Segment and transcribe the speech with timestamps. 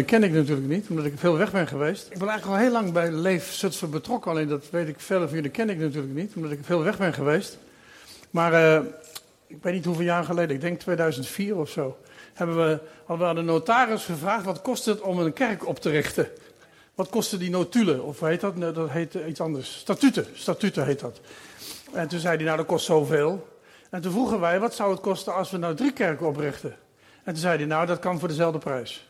[0.00, 2.06] Dat ken ik natuurlijk niet, omdat ik veel weg ben geweest.
[2.10, 5.20] Ik ben eigenlijk al heel lang bij Leef Zutphen betrokken, alleen dat weet ik veel
[5.20, 7.58] van jullie ken ik natuurlijk niet, omdat ik veel weg ben geweest.
[8.30, 8.80] Maar uh,
[9.46, 11.96] ik weet niet hoeveel jaar geleden, ik denk 2004 of zo,
[12.34, 15.80] hebben we, hadden we aan de notaris gevraagd wat kost het om een kerk op
[15.80, 16.28] te richten.
[16.94, 18.04] Wat kosten die notulen?
[18.04, 18.56] Of heet dat?
[18.56, 19.78] Nee, dat heet iets anders.
[19.78, 20.26] Statuten.
[20.32, 21.20] Statuten heet dat.
[21.92, 23.48] En toen zei hij, nou dat kost zoveel.
[23.90, 26.76] En toen vroegen wij, wat zou het kosten als we nou drie kerken oprichten?
[27.24, 29.09] En toen zei hij, nou dat kan voor dezelfde prijs.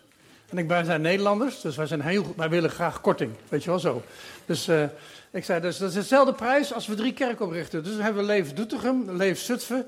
[0.51, 3.33] En ik, wij zijn Nederlanders, dus wij, zijn heel, wij willen graag korting.
[3.48, 4.02] Weet je wel zo.
[4.47, 4.83] Dus uh,
[5.30, 7.83] ik zei, dus dat is dezelfde prijs als we drie kerken oprichten.
[7.83, 9.87] Dus dan hebben we Leef Doetinchem, Leef Zutphen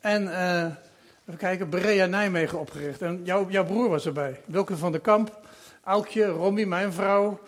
[0.00, 0.64] en uh,
[1.28, 3.02] even kijken, Berea Nijmegen opgericht.
[3.02, 5.38] En jou, jouw broer was erbij, Wilke van der Kamp,
[5.84, 7.40] Aukje, Romy, mijn vrouw,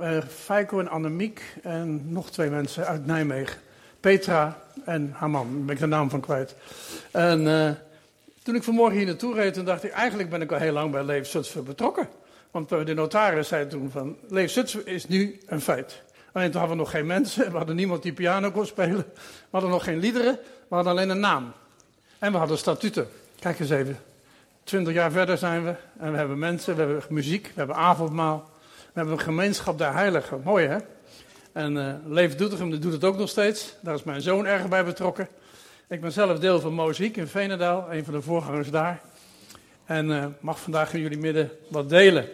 [0.00, 3.60] uh, Feiko en Annemiek en nog twee mensen uit Nijmegen.
[4.00, 6.54] Petra en haar man, daar ben ik de naam van kwijt.
[7.10, 7.46] En
[8.42, 10.90] toen ik vanmorgen hier naartoe reed, toen dacht ik, eigenlijk ben ik al heel lang
[10.90, 12.08] bij Leef Zutphen betrokken.
[12.50, 16.02] Want de notaris zei toen van, Leef Zutphen is nu een feit.
[16.32, 19.04] Alleen toen hadden we nog geen mensen, we hadden niemand die piano kon spelen.
[19.14, 21.52] We hadden nog geen liederen, we hadden alleen een naam.
[22.18, 23.08] En we hadden statuten.
[23.38, 23.98] Kijk eens even.
[24.64, 28.50] Twintig jaar verder zijn we en we hebben mensen, we hebben muziek, we hebben avondmaal.
[28.66, 30.40] We hebben een gemeenschap der heiligen.
[30.44, 30.78] Mooi hè?
[31.52, 33.74] En uh, Leef Doetinchem doet het ook nog steeds.
[33.80, 35.28] Daar is mijn zoon erg bij betrokken.
[35.92, 39.00] Ik ben zelf deel van Mozaïek in Venendaal, een van de voorgangers daar.
[39.84, 42.28] En uh, mag vandaag in jullie midden wat delen.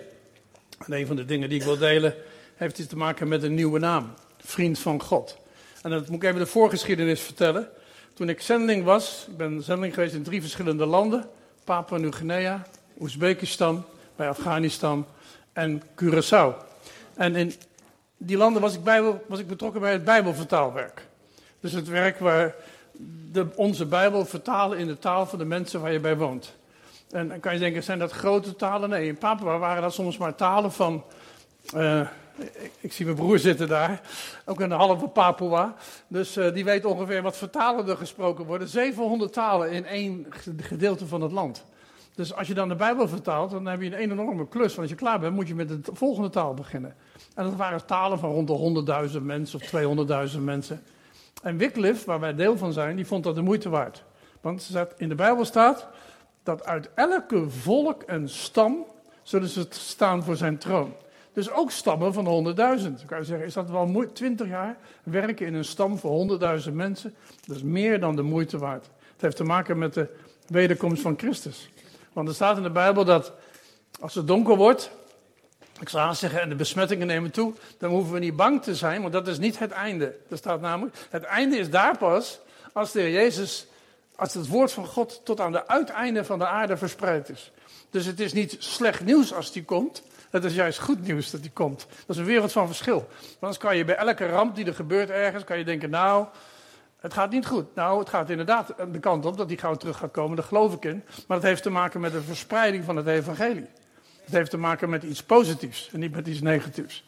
[0.86, 2.14] En een van de dingen die ik wil delen
[2.56, 4.12] heeft iets te maken met een nieuwe naam.
[4.38, 5.38] Vriend van God.
[5.82, 7.68] En dat moet ik even de voorgeschiedenis vertellen.
[8.14, 11.28] Toen ik zendeling was, ik ben zendeling geweest in drie verschillende landen.
[11.64, 12.66] Papua Nieuw-Guinea,
[13.00, 13.84] Oezbekistan,
[14.16, 15.06] bij Afghanistan
[15.52, 16.54] en Curaçao.
[17.14, 17.52] En in
[18.16, 18.80] die landen was ik,
[19.26, 21.06] was ik betrokken bij het Bijbelvertaalwerk.
[21.60, 22.54] Dus het werk waar
[23.32, 26.56] de, onze Bijbel vertalen in de taal van de mensen waar je bij woont.
[27.10, 28.88] En dan kan je denken, zijn dat grote talen?
[28.90, 31.04] Nee, in Papua waren dat soms maar talen van.
[31.74, 32.00] Uh,
[32.80, 34.00] ik, zie mijn broer zitten daar,
[34.44, 35.74] ook een halve Papua.
[36.08, 38.68] Dus uh, die weet ongeveer wat voor talen er gesproken worden.
[38.68, 41.64] 700 talen in één gedeelte van het land.
[42.14, 44.66] Dus als je dan de Bijbel vertaalt, dan heb je een enorme klus.
[44.66, 46.94] Want als je klaar bent, moet je met de volgende taal beginnen.
[47.34, 50.82] En dat waren talen van rond de 100.000 mensen of 200.000 mensen.
[51.42, 54.04] En Wycliffe, waar wij deel van zijn, die vond dat de moeite waard.
[54.40, 55.88] Want in de Bijbel staat
[56.42, 58.86] dat uit elke volk en stam
[59.22, 60.94] zullen ze staan voor zijn troon.
[61.32, 62.54] Dus ook stammen van 100.000.
[62.82, 64.12] Dan kan zeggen, is dat wel moeite?
[64.12, 67.14] 20 jaar werken in een stam voor 100.000 mensen?
[67.46, 68.90] Dat is meer dan de moeite waard.
[69.12, 70.08] Het heeft te maken met de
[70.46, 71.70] wederkomst van Christus.
[72.12, 73.32] Want er staat in de Bijbel dat
[74.00, 74.90] als het donker wordt,
[75.80, 79.00] ik zou zeggen, en de besmettingen nemen toe, dan hoeven we niet bang te zijn,
[79.00, 80.16] want dat is niet het einde.
[80.28, 82.40] Er staat namelijk, het einde is daar pas
[82.72, 83.66] als de Heer Jezus,
[84.16, 87.52] als het woord van God tot aan de uiteinde van de aarde verspreid is.
[87.90, 91.42] Dus het is niet slecht nieuws als die komt, het is juist goed nieuws dat
[91.42, 91.86] die komt.
[91.88, 92.96] Dat is een wereld van verschil.
[92.96, 96.26] Want anders kan je bij elke ramp die er gebeurt ergens, kan je denken, nou,
[97.00, 97.74] het gaat niet goed.
[97.74, 100.74] Nou, het gaat inderdaad de kant op dat die gauw terug gaat komen, daar geloof
[100.74, 101.04] ik in.
[101.26, 103.66] Maar het heeft te maken met de verspreiding van het evangelie.
[104.28, 107.04] Het heeft te maken met iets positiefs en niet met iets negatiefs.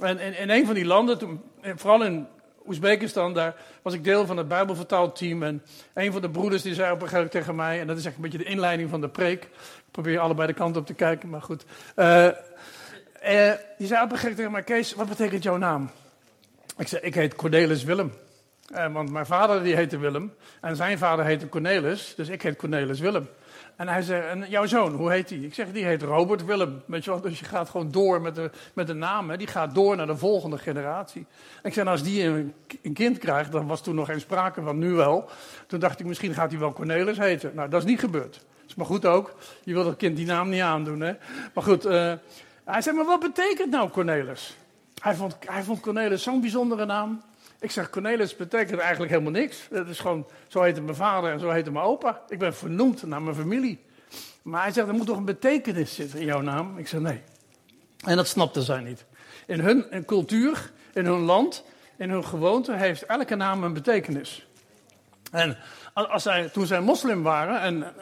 [0.00, 2.26] En in, een van die landen, vooral in
[2.66, 5.42] Oezbekistan, daar was ik deel van het Bijbelvertaalteam.
[5.42, 5.62] En
[5.94, 8.04] een van de broeders die zei op een gegeven moment tegen mij, en dat is
[8.04, 9.42] echt een beetje de inleiding van de preek.
[9.42, 9.50] Ik
[9.90, 11.64] probeer allebei de kant op te kijken, maar goed.
[11.96, 15.90] Uh, uh, die zei op een gegeven moment tegen mij, Kees, wat betekent jouw naam?
[16.78, 18.12] Ik zei, ik heet Cornelis Willem.
[18.72, 22.56] Uh, want mijn vader die heette Willem en zijn vader heette Cornelis, dus ik heet
[22.56, 23.28] Cornelis Willem.
[23.76, 25.46] En hij zei, en jouw zoon, hoe heet die?
[25.46, 26.82] Ik zeg, die heet Robert Willem.
[26.86, 27.20] Weet je wel?
[27.20, 29.30] Dus je gaat gewoon door met de, met de naam.
[29.30, 29.36] Hè?
[29.36, 31.26] Die gaat door naar de volgende generatie.
[31.62, 34.20] En ik zei, nou, als die een, een, kind krijgt, dan was toen nog geen
[34.20, 35.28] sprake van, nu wel.
[35.66, 37.52] Toen dacht ik, misschien gaat hij wel Cornelis heten.
[37.54, 38.32] Nou, dat is niet gebeurd.
[38.32, 39.34] Dat is maar goed ook.
[39.62, 41.12] Je wil dat kind die naam niet aandoen, hè.
[41.54, 42.12] Maar goed, uh,
[42.64, 44.56] hij zei, maar wat betekent nou Cornelis?
[45.00, 47.22] Hij vond, hij vond Cornelis zo'n bijzondere naam.
[47.60, 49.68] Ik zeg, Cornelis betekent eigenlijk helemaal niks.
[49.70, 52.22] Het is gewoon, zo heette mijn vader en zo heette mijn opa.
[52.28, 53.84] Ik ben vernoemd naar mijn familie.
[54.42, 56.78] Maar hij zegt, er moet toch een betekenis zitten in jouw naam?
[56.78, 57.22] Ik zeg, nee.
[58.04, 59.04] En dat snapte zij niet.
[59.46, 61.64] In hun cultuur, in hun land,
[61.96, 64.46] in hun gewoonte heeft elke naam een betekenis.
[65.30, 65.56] En
[65.92, 67.92] als zij, toen zij moslim waren en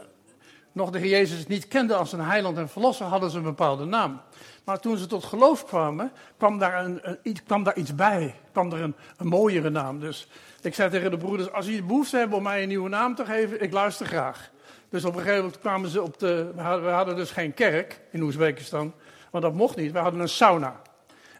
[0.72, 4.20] nog de Jezus niet kenden als een heiland en verlosser, hadden ze een bepaalde naam.
[4.64, 7.00] Maar toen ze tot geloof kwamen, kwam daar, een,
[7.46, 8.34] kwam daar iets bij.
[8.52, 10.00] Kwam er een, mooiere naam.
[10.00, 10.28] Dus
[10.60, 13.24] ik zei tegen de broeders, als jullie behoefte hebben om mij een nieuwe naam te
[13.24, 14.50] geven, ik luister graag.
[14.88, 16.52] Dus op een gegeven moment kwamen ze op de...
[16.54, 18.92] We hadden, we hadden dus geen kerk in Oezbekistan,
[19.30, 19.92] want dat mocht niet.
[19.92, 20.80] We hadden een sauna.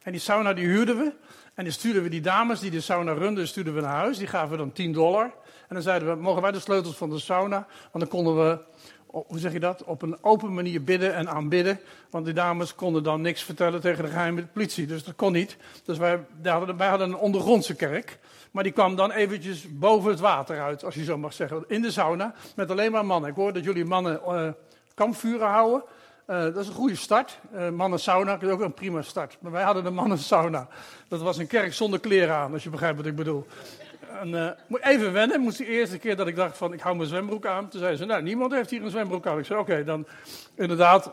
[0.03, 1.13] En die sauna die huurden we.
[1.55, 4.19] En die stuurden we die dames die de sauna runden, stuurden we naar huis.
[4.19, 5.25] Die gaven we dan 10 dollar.
[5.69, 7.67] En dan zeiden we, mogen wij de sleutels van de sauna?
[7.93, 8.59] Want dan konden we
[9.13, 11.81] hoe zeg je dat, op een open manier bidden en aanbidden.
[12.11, 14.87] Want die dames konden dan niks vertellen tegen de geheime politie.
[14.87, 15.57] Dus dat kon niet.
[15.85, 18.19] Dus wij, hadden, hadden een ondergrondse kerk.
[18.51, 21.65] Maar die kwam dan eventjes boven het water uit, als je zo mag zeggen.
[21.69, 23.31] In de sauna, met alleen maar mannen.
[23.31, 24.49] Ik hoor dat jullie mannen uh,
[24.95, 25.83] kampvuren houden.
[26.27, 27.39] Uh, dat is een goede start.
[27.55, 29.37] Uh, mannen sauna is ook een prima start.
[29.41, 30.69] Maar wij hadden de mannen sauna.
[31.09, 33.47] Dat was een kerk zonder kleren aan, als je begrijpt wat ik bedoel.
[34.21, 34.51] En, uh,
[34.81, 35.41] even wennen.
[35.41, 37.69] Moest de eerste keer dat ik dacht van ik hou mijn zwembroek aan.
[37.69, 39.39] Toen zei ze, nou niemand heeft hier een zwembroek aan.
[39.39, 40.07] Ik zei oké, dan
[40.55, 41.11] inderdaad.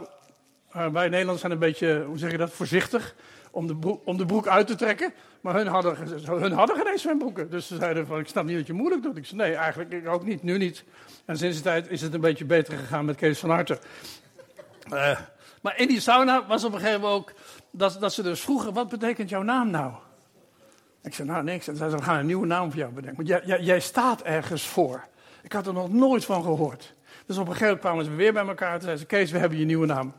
[0.72, 3.16] wij Nederlanders zijn een beetje, hoe zeg je dat, voorzichtig
[3.52, 5.14] om de, broek, om de broek uit te trekken.
[5.42, 7.50] Maar hun hadden, hun hadden geen zwembroeken.
[7.50, 9.18] Dus ze zeiden van, ik snap niet dat je moeilijk doet.
[9.18, 10.84] Ik zei, nee, eigenlijk ik ook niet, nu niet.
[11.26, 13.80] En sinds die tijd is het een beetje beter gegaan met Kees van Harten.
[14.94, 15.20] Uh,
[15.62, 17.34] maar in die sauna was op een gegeven moment ook
[17.72, 19.94] dat, dat ze dus vroegen, wat betekent jouw naam nou?
[21.04, 21.68] Ik zei, nou niks.
[21.68, 23.26] En ze zeiden, we gaan een nieuwe naam voor jou bedenken.
[23.26, 25.08] Want jij, jij, staat ergens voor.
[25.44, 26.94] Ik had er nog nooit van gehoord.
[27.26, 28.74] Dus op een gegeven moment kwamen ze weer bij elkaar.
[28.74, 30.14] en zeiden ze, Kees, we hebben je nieuwe naam.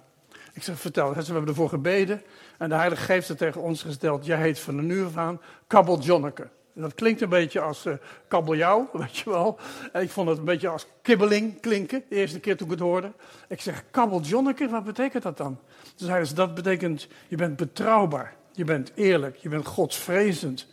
[0.53, 1.23] Ik zeg, vertel.
[1.23, 2.23] Ze hebben ervoor gebeden.
[2.59, 5.41] En de Heilige Geest heeft tegen ons gesteld, jij heet van de nu af aan
[5.67, 6.49] Kabbel Jonneke.
[6.73, 7.95] Dat klinkt een beetje als uh,
[8.29, 9.59] kabeljauw, weet je wel.
[9.93, 12.83] En ik vond het een beetje als kibbeling klinken, de eerste keer toen ik het
[12.83, 13.13] hoorde.
[13.49, 15.59] Ik zeg, kabbeljonneke, wat betekent dat dan?
[15.97, 20.67] Toen zeiden ze, dat betekent, je bent betrouwbaar, je bent eerlijk, je bent godsvrezend.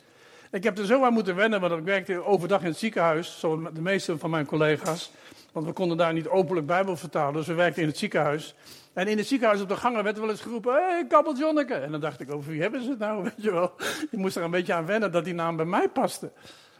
[0.50, 3.60] Ik heb er zo aan moeten wennen, want ik werkte overdag in het ziekenhuis, zoals
[3.72, 5.12] de meeste van mijn collega's.
[5.52, 8.54] Want we konden daar niet openlijk Bijbel vertalen, dus we werkten in het ziekenhuis.
[8.92, 11.74] En in het ziekenhuis op de gangen werd wel eens geroepen, hé, hey, Kabbeljonneke.
[11.74, 13.72] En dan dacht ik, over wie hebben ze het nou, weet je wel.
[14.10, 16.32] Ik moest er een beetje aan wennen dat die naam bij mij paste.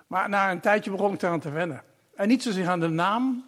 [0.07, 1.83] Maar na een tijdje begon ik eraan te wennen.
[2.15, 3.45] En niet zozeer aan de naam,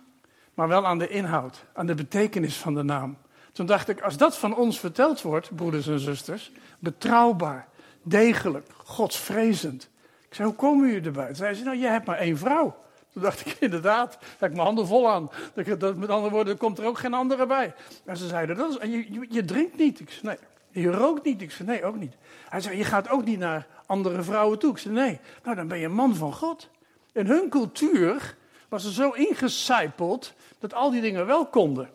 [0.54, 3.16] maar wel aan de inhoud, aan de betekenis van de naam.
[3.52, 7.68] Toen dacht ik, als dat van ons verteld wordt, broeders en zusters, betrouwbaar,
[8.02, 9.88] degelijk, godsvrezend.
[10.28, 11.26] Ik zei, hoe komen jullie erbij?
[11.26, 12.76] Toen zei ze, nou, je hebt maar één vrouw.
[13.12, 15.30] Toen dacht ik, inderdaad, heb ik mijn handen vol aan.
[15.78, 17.74] Dat, met andere woorden, komt er ook geen andere bij.
[18.04, 20.00] En ze zeiden, dat je, je, drinkt niet.
[20.00, 20.38] Ik zei, nee.
[20.84, 21.42] Je rookt niet.
[21.42, 22.14] Ik zei, nee, ook niet.
[22.48, 24.70] Hij zei, je gaat ook niet naar andere vrouwen toe.
[24.70, 25.20] Ik zei, nee.
[25.42, 26.68] Nou, dan ben je een man van God.
[27.12, 28.36] In hun cultuur
[28.68, 31.90] was er zo ingecijpeld dat al die dingen wel konden.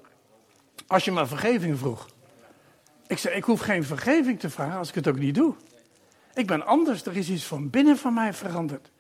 [0.88, 2.08] Als je maar vergeving vroeg.
[3.08, 5.54] Ik zei, ik hoef geen vergeving te vragen als ik het ook niet doe.
[6.34, 8.92] Ik ben anders, er is iets van binnen van mij veranderd.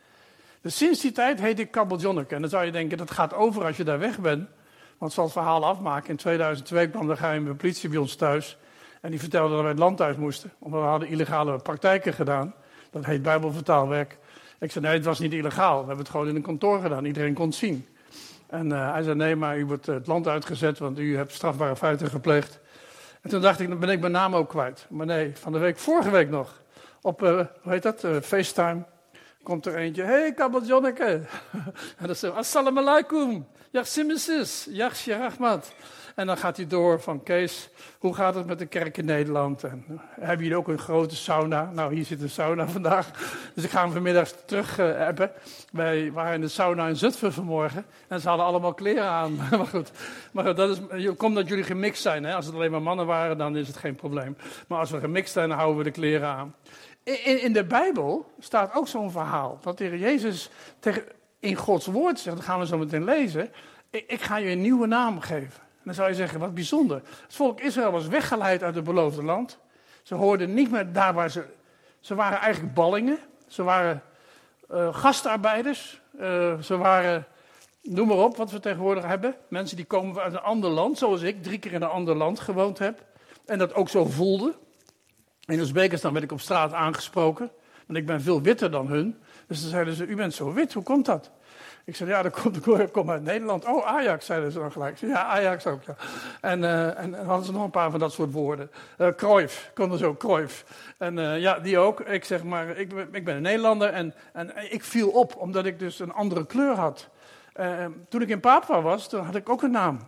[0.61, 2.35] Dus sinds die tijd heet ik Kabbeljonneke.
[2.35, 4.49] En dan zou je denken, dat gaat over als je daar weg bent.
[4.97, 6.09] Want zal het verhaal afmaken.
[6.09, 8.57] In 2002 kwam de politie bij ons thuis.
[9.01, 10.51] En die vertelde dat wij het land thuis moesten.
[10.59, 12.53] Omdat we hadden illegale praktijken gedaan.
[12.91, 14.17] Dat heet bijbelvertaalwerk.
[14.59, 15.79] Ik zei, nee, het was niet illegaal.
[15.79, 17.05] We hebben het gewoon in een kantoor gedaan.
[17.05, 17.85] Iedereen kon het zien.
[18.47, 21.75] En uh, hij zei, nee, maar u wordt het land uitgezet, want u hebt strafbare
[21.75, 22.59] feiten gepleegd.
[23.25, 24.85] En toen dacht ik, dan ben ik mijn naam ook kwijt.
[24.89, 26.61] Maar nee, van de week, vorige week nog,
[27.01, 27.29] op, uh,
[27.61, 28.83] hoe heet dat, uh, FaceTime
[29.43, 30.03] komt er eentje.
[30.03, 31.03] hey, Kabbaljonneke.
[31.99, 33.47] en dan zegt assalamu alaikum.
[33.75, 34.67] Ja, Simesis.
[34.69, 35.73] Ja, Rahmat.
[36.15, 37.69] En dan gaat hij door van Kees,
[37.99, 39.63] hoe gaat het met de kerk in Nederland?
[39.63, 39.85] En
[40.19, 41.71] hebben jullie ook een grote sauna?
[41.73, 43.11] Nou, hier zit een sauna vandaag.
[43.53, 45.09] Dus ik ga hem vanmiddag terug uh.
[45.71, 47.85] Wij waren in de sauna in Zutphen vanmorgen.
[48.07, 49.35] En ze hadden allemaal kleren aan.
[49.51, 49.91] maar goed,
[50.31, 52.23] maar dat is, komt dat jullie gemixt zijn.
[52.23, 52.35] Hè?
[52.35, 54.37] Als het alleen maar mannen waren, dan is het geen probleem.
[54.67, 56.55] Maar als we gemixt zijn, dan houden we de kleren aan.
[57.03, 59.59] In, in de Bijbel staat ook zo'n verhaal.
[59.61, 60.49] Dat de Jezus
[60.79, 61.03] tegen,
[61.45, 63.51] in Gods woord zegt, dat gaan we zo meteen lezen.
[63.89, 65.61] Ik, ga je een nieuwe naam geven.
[65.61, 67.01] En dan zou je zeggen, wat bijzonder.
[67.23, 69.59] Het volk Israël was weggeleid uit het beloofde land.
[70.03, 71.45] Ze hoorden niet meer daar waar ze...
[71.99, 73.19] Ze waren eigenlijk ballingen.
[73.47, 74.03] Ze waren
[74.71, 76.01] uh, gastarbeiders.
[76.19, 77.25] Uh, ze waren,
[77.81, 79.35] noem maar op wat we tegenwoordig hebben.
[79.47, 82.39] Mensen die komen uit een ander land, zoals ik drie keer in een ander land
[82.39, 83.03] gewoond heb.
[83.45, 84.55] En dat ook zo voelde.
[85.45, 87.51] In Oezbekistan werd ik op straat aangesproken,
[87.85, 89.17] want ik ben veel witter dan hun.
[89.47, 91.31] Dus dan zeiden ze, u bent zo wit, hoe komt dat?
[91.85, 93.65] Ik zei, ja, dat komt, ik kom uit Nederland.
[93.65, 94.97] Oh, Ajax, zeiden ze dan gelijk.
[94.97, 95.95] Ja, Ajax ook, ja.
[96.41, 98.71] En, uh, en, en hadden ze nog een paar van dat soort woorden.
[98.97, 99.07] Uh,
[99.73, 100.65] konden ze ook, Cruyff.
[100.97, 101.99] En uh, ja, die ook.
[101.99, 105.79] Ik zeg maar, ik, ik ben een Nederlander en, en ik viel op, omdat ik
[105.79, 107.09] dus een andere kleur had.
[108.09, 109.99] toen ik in Papua was, toen had ik ook een naam.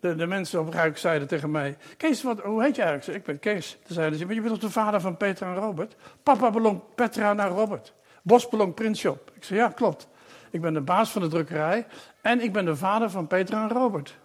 [0.00, 3.18] De, de mensen op Ruik zeiden tegen mij: Kees, wat, hoe heet je eigenlijk?
[3.18, 3.78] Ik ben Kees.
[3.86, 5.96] Toen zeiden ze: je bent toch de vader van Petra en Robert?
[6.22, 7.92] Papa belong Petra naar Robert.
[8.22, 9.30] Bos belong Prinsshop.
[9.34, 10.08] Ik zei: Ja, klopt.
[10.50, 11.86] Ik ben de baas van de drukkerij
[12.20, 14.18] en ik ben de vader van Petra en Robert.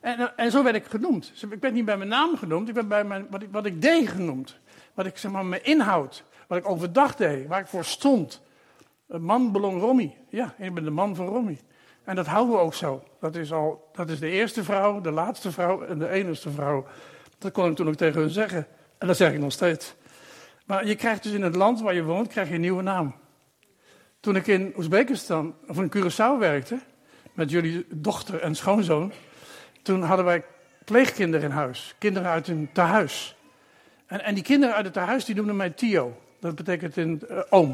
[0.00, 1.32] En, en zo werd ik genoemd.
[1.50, 3.82] Ik ben niet bij mijn naam genoemd, ik ben bij mijn, wat, ik, wat ik
[3.82, 4.58] deed genoemd.
[4.94, 8.42] Wat ik zeg maar, mijn inhoud, wat ik overdag deed, waar ik voor stond.
[9.08, 10.16] Een man belong Romy.
[10.28, 11.60] Ja, ik ben de man van Romy.
[12.04, 13.02] En dat houden we ook zo.
[13.20, 16.86] Dat is, al, dat is de eerste vrouw, de laatste vrouw en de enigste vrouw.
[17.38, 18.66] Dat kon ik toen ook tegen hun zeggen.
[18.98, 19.94] En dat zeg ik nog steeds.
[20.66, 23.14] Maar je krijgt dus in het land waar je woont, krijg je een nieuwe naam.
[24.22, 26.78] Toen ik in Oezbekistan, of in Curaçao werkte,
[27.32, 29.12] met jullie dochter en schoonzoon,
[29.82, 30.44] toen hadden wij
[30.84, 31.94] pleegkinderen in huis.
[31.98, 33.36] Kinderen uit een tehuis.
[34.06, 36.16] En, en die kinderen uit het tehuis die noemden mij Tio.
[36.40, 37.70] Dat betekent een uh, oom.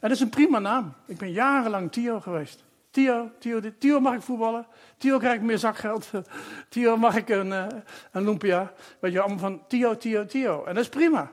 [0.00, 0.94] En dat is een prima naam.
[1.06, 2.64] Ik ben jarenlang Tio geweest.
[2.90, 4.66] Tio, Tio, Tio mag ik voetballen.
[4.96, 6.10] Tio krijg ik meer zakgeld.
[6.68, 7.66] Tio mag ik een, uh,
[8.10, 8.72] een lumpia.
[8.98, 10.64] Weet je, allemaal van Tio, Tio, Tio.
[10.64, 11.30] En dat is prima.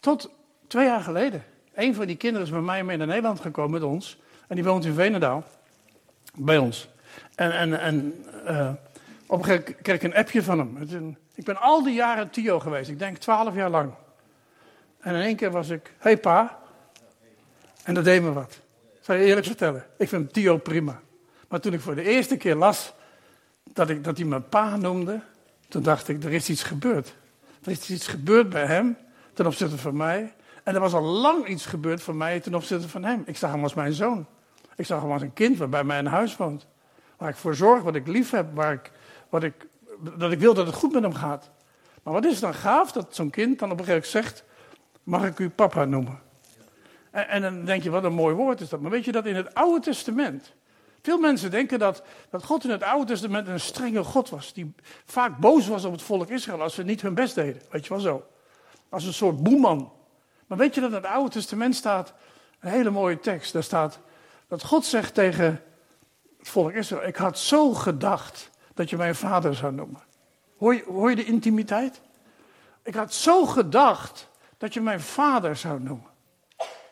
[0.00, 0.30] Tot
[0.66, 1.50] twee jaar geleden.
[1.74, 4.20] Een van die kinderen is bij mij mee naar Nederland gekomen met ons.
[4.48, 5.44] En die woont in Venendaal.
[6.34, 6.88] Bij ons.
[7.34, 8.70] En, en, en uh,
[9.26, 11.16] op een gegeven moment kreeg ik een appje van hem.
[11.34, 12.90] Ik ben al die jaren Tio geweest.
[12.90, 13.92] Ik denk twaalf jaar lang.
[15.00, 16.58] En in één keer was ik, hey pa.
[17.84, 18.60] En dat deed me wat.
[19.00, 19.86] Zal je eerlijk vertellen.
[19.98, 21.00] Ik vind Tio prima.
[21.48, 22.92] Maar toen ik voor de eerste keer las
[23.72, 25.20] dat, ik, dat hij me pa noemde.
[25.68, 27.14] Toen dacht ik, er is iets gebeurd.
[27.62, 28.96] Er is iets gebeurd bij hem
[29.32, 30.32] ten opzichte van mij.
[30.62, 33.22] En er was al lang iets gebeurd voor mij ten opzichte van hem.
[33.26, 34.26] Ik zag hem als mijn zoon.
[34.76, 36.66] Ik zag hem als een kind wat bij mij in huis woont.
[37.16, 38.92] Waar ik voor zorg, wat ik lief heb, waar ik,
[39.28, 39.66] wat ik,
[40.16, 41.50] dat ik wil dat het goed met hem gaat.
[42.02, 44.44] Maar wat is het dan gaaf dat zo'n kind dan op een gegeven moment zegt:
[45.02, 46.20] Mag ik u papa noemen?
[47.10, 48.80] En, en, dan denk je: Wat een mooi woord is dat.
[48.80, 50.54] Maar weet je dat in het Oude Testament.
[51.02, 54.52] Veel mensen denken dat, dat God in het Oude Testament een strenge God was.
[54.52, 57.62] Die vaak boos was op het volk Israël als ze niet hun best deden.
[57.70, 58.26] Weet je wel zo.
[58.88, 59.92] Als een soort boeman.
[60.52, 62.12] Maar weet je dat in het Oude Testament staat
[62.60, 63.52] een hele mooie tekst.
[63.52, 63.98] Daar staat
[64.48, 65.62] dat God zegt tegen
[66.40, 70.00] volk Israël: Ik had zo gedacht dat je mijn vader zou noemen.
[70.56, 72.00] Hoor je, de intimiteit?
[72.82, 74.28] Ik had zo gedacht
[74.58, 76.10] dat je mijn vader zou noemen.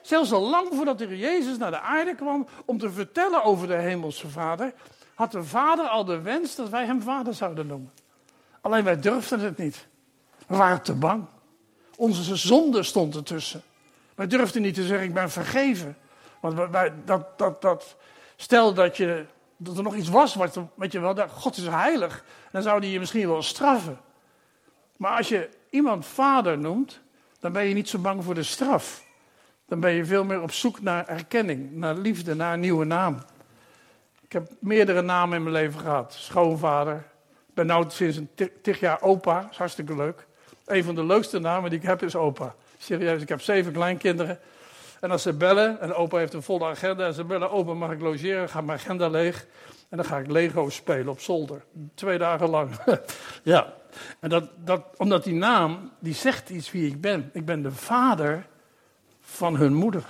[0.02, 3.74] Zelfs al lang voordat de Jezus naar de aarde kwam om te vertellen over de
[3.74, 4.72] hemelse vader,
[5.14, 7.92] had de vader al de wens dat wij hem vader zouden noemen.
[8.60, 9.86] Alleen wij durfden het niet.
[10.46, 11.26] We waren te bang.
[12.00, 13.62] Onze zonde stond ertussen.
[14.14, 15.96] Wij durfden niet te zeggen, ik ben vergeven.
[16.40, 17.96] Want wij, dat, dat, dat,
[18.36, 19.24] stel dat, je,
[19.56, 22.88] dat er nog iets was, wat, je wel, dat God is heilig, dan zou hij
[22.88, 24.00] je misschien wel straffen.
[24.96, 27.00] Maar als je iemand vader noemt,
[27.40, 29.04] dan ben je niet zo bang voor de straf.
[29.66, 33.18] Dan ben je veel meer op zoek naar erkenning, naar liefde, naar een nieuwe naam.
[34.20, 36.12] Ik heb meerdere namen in mijn leven gehad.
[36.12, 36.96] Schoonvader.
[37.48, 38.30] Ik ben nu sinds een
[38.62, 39.40] tig jaar opa.
[39.40, 40.28] Dat is hartstikke leuk.
[40.70, 42.54] Een van de leukste namen die ik heb is opa.
[42.78, 44.38] Serieus, ik heb zeven kleinkinderen.
[45.00, 47.90] En als ze bellen, en opa heeft een volle agenda, en ze bellen, opa mag
[47.90, 49.46] ik logeren, gaat mijn agenda leeg.
[49.88, 51.64] En dan ga ik Lego spelen op zolder.
[51.94, 52.70] Twee dagen lang.
[53.42, 53.74] ja,
[54.20, 57.30] en dat, dat, omdat die naam, die zegt iets wie ik ben.
[57.32, 58.46] Ik ben de vader
[59.20, 60.04] van hun moeder.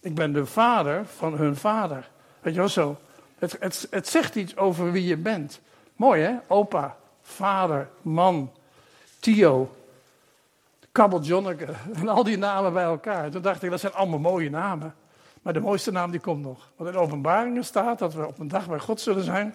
[0.00, 2.08] Ik ben de vader van hun vader.
[2.40, 2.98] Weet je wel zo?
[3.38, 5.60] Het, het, het zegt iets over wie je bent.
[5.94, 6.34] Mooi hè?
[6.46, 8.52] Opa, vader, man,
[9.20, 9.74] Tio,
[10.96, 11.66] Kabbeljonneke
[12.00, 13.30] en al die namen bij elkaar.
[13.30, 14.94] Toen dacht ik, dat zijn allemaal mooie namen.
[15.42, 16.70] Maar de mooiste naam die komt nog.
[16.76, 19.54] Want in openbaringen staat dat we op een dag bij God zullen zijn.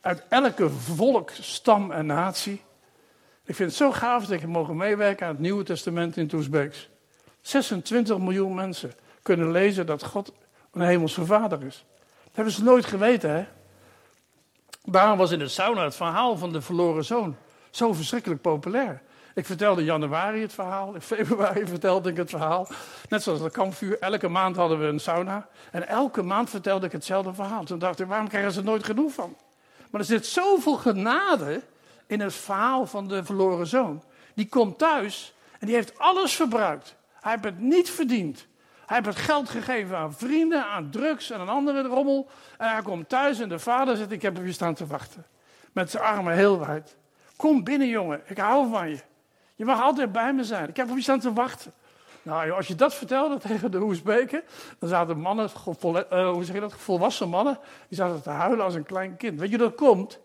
[0.00, 2.62] Uit elke volk, stam en natie.
[3.44, 6.88] Ik vind het zo gaaf dat ik mogen meewerken aan het Nieuwe Testament in Toesbeeks.
[7.40, 10.32] 26 miljoen mensen kunnen lezen dat God
[10.72, 11.84] een hemelse vader is.
[12.24, 13.44] Dat hebben ze nooit geweten, hè?
[14.82, 17.36] Daarom was in de sauna het verhaal van de verloren zoon
[17.70, 19.02] zo verschrikkelijk populair.
[19.38, 22.68] Ik vertelde in januari het verhaal, in februari vertelde ik het verhaal.
[23.08, 25.48] Net zoals het kampvuur, elke maand hadden we een sauna.
[25.70, 27.64] En elke maand vertelde ik hetzelfde verhaal.
[27.64, 29.36] Toen dacht ik, waarom krijgen ze er nooit genoeg van?
[29.90, 31.62] Maar er zit zoveel genade
[32.06, 34.02] in het verhaal van de verloren zoon.
[34.34, 36.94] Die komt thuis en die heeft alles verbruikt.
[37.20, 38.46] Hij heeft het niet verdiend.
[38.86, 42.28] Hij heeft het geld gegeven aan vrienden, aan drugs en aan andere rommel.
[42.56, 45.26] En hij komt thuis en de vader zegt, ik heb op je staan te wachten.
[45.72, 46.96] Met zijn armen heel wijd.
[47.36, 48.98] Kom binnen jongen, ik hou van je.
[49.58, 50.68] Je mag altijd bij me zijn.
[50.68, 51.72] Ik heb op je staan te wachten.
[52.22, 54.42] Nou, als je dat vertelde tegen de Oezbeken,
[54.78, 58.74] dan zaten mannen, uh, hoe zeg je dat, volwassen mannen, die zaten te huilen als
[58.74, 59.40] een klein kind.
[59.40, 60.18] Weet je, dat komt.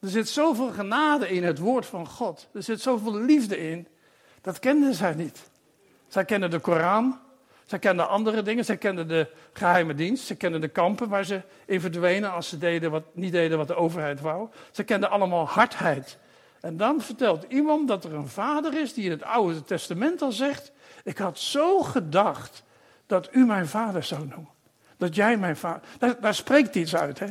[0.00, 2.48] Er zit zoveel genade in het woord van God.
[2.52, 3.88] Er zit zoveel liefde in.
[4.40, 5.50] Dat kenden zij niet.
[6.08, 7.18] Zij kenden de Koran.
[7.64, 8.64] Zij kenden andere dingen.
[8.64, 10.26] Zij kenden de geheime dienst.
[10.26, 13.68] Ze kenden de kampen waar ze in verdwenen als ze deden wat, niet deden wat
[13.68, 14.48] de overheid wou.
[14.70, 16.18] Ze kenden allemaal hardheid.
[16.62, 20.32] En dan vertelt iemand dat er een vader is die in het Oude Testament al
[20.32, 20.72] zegt:
[21.04, 22.62] Ik had zo gedacht
[23.06, 24.48] dat u mijn vader zou noemen.
[24.96, 25.82] Dat jij mijn vader.
[26.20, 27.26] Daar, spreekt iets uit, hè?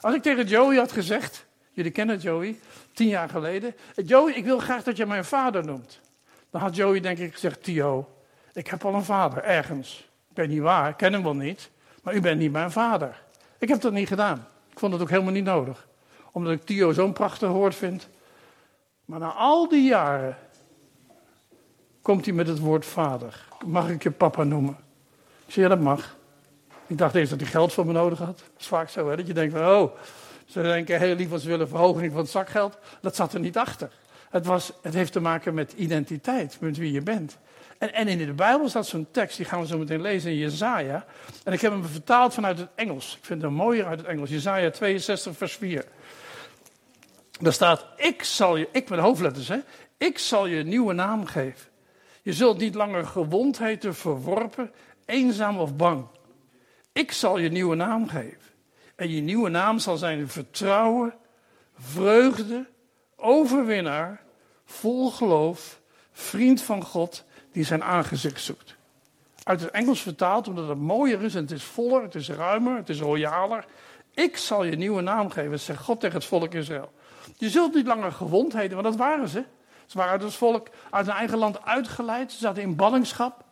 [0.00, 2.58] Als ik tegen Joey had gezegd: Jullie kennen Joey,
[2.92, 3.74] tien jaar geleden.
[3.94, 6.00] Joey, ik wil graag dat je mijn vader noemt.
[6.50, 8.08] Dan had Joey denk ik gezegd: Tio,
[8.52, 10.10] ik heb al een vader ergens.
[10.30, 11.70] Ik weet niet waar, ik ken hem wel niet.
[12.02, 13.22] Maar u bent niet mijn vader.
[13.58, 14.46] Ik heb dat niet gedaan.
[14.70, 15.88] Ik vond het ook helemaal niet nodig.
[16.32, 18.08] Omdat ik Tio zo'n prachtig woord vind.
[19.06, 20.36] Maar na al die jaren
[22.02, 23.46] komt hij met het woord vader.
[23.66, 24.76] Mag ik je papa noemen?
[25.46, 26.16] Ik zei, ja, dat mag.
[26.86, 28.38] Ik dacht eerst dat hij geld van me nodig had.
[28.38, 29.16] Dat is vaak zo, hè?
[29.16, 29.96] dat je denkt van, oh,
[30.46, 32.78] Ze denken heel lief wat ze willen verhoging van het zakgeld.
[33.00, 33.90] Dat zat er niet achter.
[34.30, 37.38] Het, was, het heeft te maken met identiteit, met wie je bent.
[37.78, 40.36] En, en in de Bijbel staat zo'n tekst, die gaan we zo meteen lezen in
[40.36, 41.04] Jezaja.
[41.44, 43.16] En ik heb hem vertaald vanuit het Engels.
[43.16, 44.30] Ik vind hem mooier uit het Engels.
[44.30, 45.84] Jezaja 62 vers 4.
[47.40, 49.58] Daar staat, ik zal je, ik met hoofdletters hè,
[49.96, 51.70] ik zal je nieuwe naam geven.
[52.22, 54.72] Je zult niet langer gewond heten, verworpen,
[55.04, 56.06] eenzaam of bang.
[56.92, 58.40] Ik zal je nieuwe naam geven.
[58.96, 61.14] En je nieuwe naam zal zijn vertrouwen,
[61.78, 62.66] vreugde,
[63.16, 64.22] overwinnaar,
[64.64, 65.80] vol geloof,
[66.12, 68.76] vriend van God die zijn aangezicht zoekt.
[69.42, 72.76] Uit het Engels vertaald, omdat het mooier is en het is voller, het is ruimer,
[72.76, 73.64] het is royaler.
[74.14, 76.92] Ik zal je nieuwe naam geven, zegt God tegen het volk Israël.
[77.36, 79.44] Je zult niet langer gewond heten, want dat waren ze.
[79.86, 82.32] Ze waren uit het volk uit hun eigen land uitgeleid.
[82.32, 83.44] Ze zaten in ballingschap.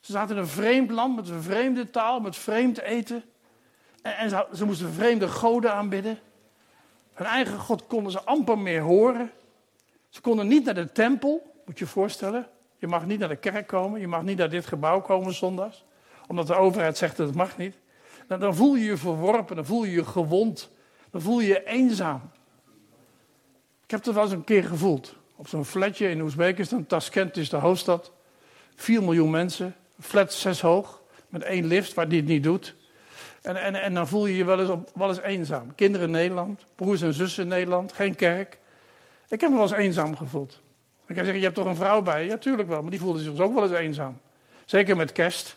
[0.00, 3.24] Ze zaten in een vreemd land met een vreemde taal, met vreemd eten.
[4.02, 6.18] En, ze, moesten vreemde goden aanbidden.
[7.12, 9.30] Hun eigen God konden ze amper meer horen.
[10.08, 12.46] Ze konden niet naar de tempel, moet je je voorstellen.
[12.78, 15.84] Je mag niet naar de kerk komen, je mag niet naar dit gebouw komen zondags.
[16.26, 17.76] Omdat de overheid zegt dat het mag niet.
[18.26, 20.70] Dan, dan voel je je verworpen, dan voel je je gewond.
[21.10, 22.30] Dan voel je je eenzaam.
[23.86, 25.14] Ik heb het wel eens een keer gevoeld.
[25.36, 28.12] Op zo'n flatje in Oezbekistan, Tashkent is de hoofdstad.
[28.74, 32.74] 4 miljoen mensen, flat zes hoog, met één lift waar die het niet doet.
[33.42, 35.74] En, en, en dan voel je je wel eens, wel eens eenzaam.
[35.74, 38.58] Kinderen in Nederland, broers en zussen in Nederland, geen kerk.
[39.28, 40.60] Ik heb me wel eens eenzaam gevoeld.
[41.06, 42.26] Ik kan zeggen, je hebt toch een vrouw bij?
[42.26, 44.18] Ja, tuurlijk wel, maar die voelde zich ook wel eens eenzaam.
[44.64, 45.56] Zeker met kerst.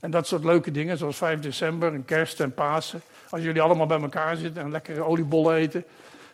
[0.00, 3.00] En dat soort leuke dingen, zoals 5 december en kerst en Pasen.
[3.30, 5.84] Als jullie allemaal bij elkaar zitten en lekkere oliebollen eten.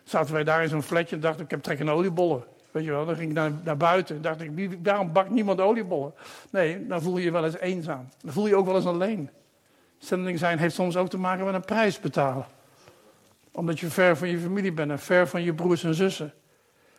[0.04, 2.44] Zaten wij daar in zo'n flatje en dachten ik, heb trek in oliebollen.
[2.70, 5.30] Weet je wel, dan ging ik naar, naar buiten en dacht ik, wie, waarom bakt
[5.30, 6.14] niemand oliebollen?
[6.50, 8.08] Nee, dan voel je je wel eens eenzaam.
[8.20, 9.30] Dan voel je je ook wel eens alleen.
[9.98, 12.46] Zendeling zijn heeft soms ook te maken met een prijs betalen.
[13.52, 16.32] Omdat je ver van je familie bent en ver van je broers en zussen.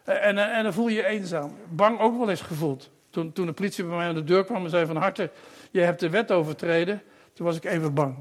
[0.04, 1.52] En, en, en dan voel je je eenzaam.
[1.70, 2.90] Bang ook wel eens gevoeld.
[3.10, 5.32] Toen, toen de politie bij mij aan de deur kwam en zei van harte,
[5.72, 7.02] je hebt de wet overtreden.
[7.34, 8.16] Toen was ik even bang.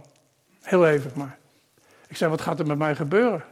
[0.62, 1.38] Heel even maar.
[2.09, 3.44] Ik zei, wat gaat er met mij gebeuren?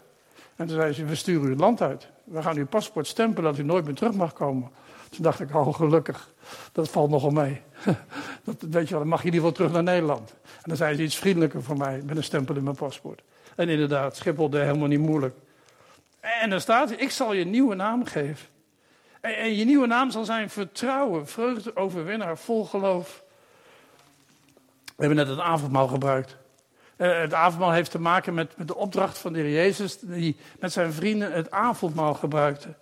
[0.62, 2.08] En toen zei ze, we sturen u land uit.
[2.24, 4.70] We gaan uw paspoort stempelen dat u nooit meer terug mag komen.
[5.10, 6.32] Toen dacht ik, oh gelukkig,
[6.72, 7.60] dat valt nogal mee.
[8.44, 10.34] dat, weet je wel, dan mag je in ieder geval terug naar Nederland.
[10.44, 13.22] En dan zijn ze iets vriendelijker voor mij met een stempel in mijn paspoort.
[13.56, 15.34] En inderdaad, Schiphol deed helemaal niet moeilijk.
[16.20, 18.46] En dan staat ik zal je nieuwe naam geven.
[19.20, 23.22] En, en je nieuwe naam zal zijn vertrouwen, vreugde, overwinnaar, vol geloof.
[24.84, 26.36] We hebben net het avondmaal gebruikt.
[27.02, 30.72] Uh, het avondmaal heeft te maken met, de opdracht van de Heer Jezus, die met
[30.72, 32.74] zijn vrienden het avondmaal gebruikte.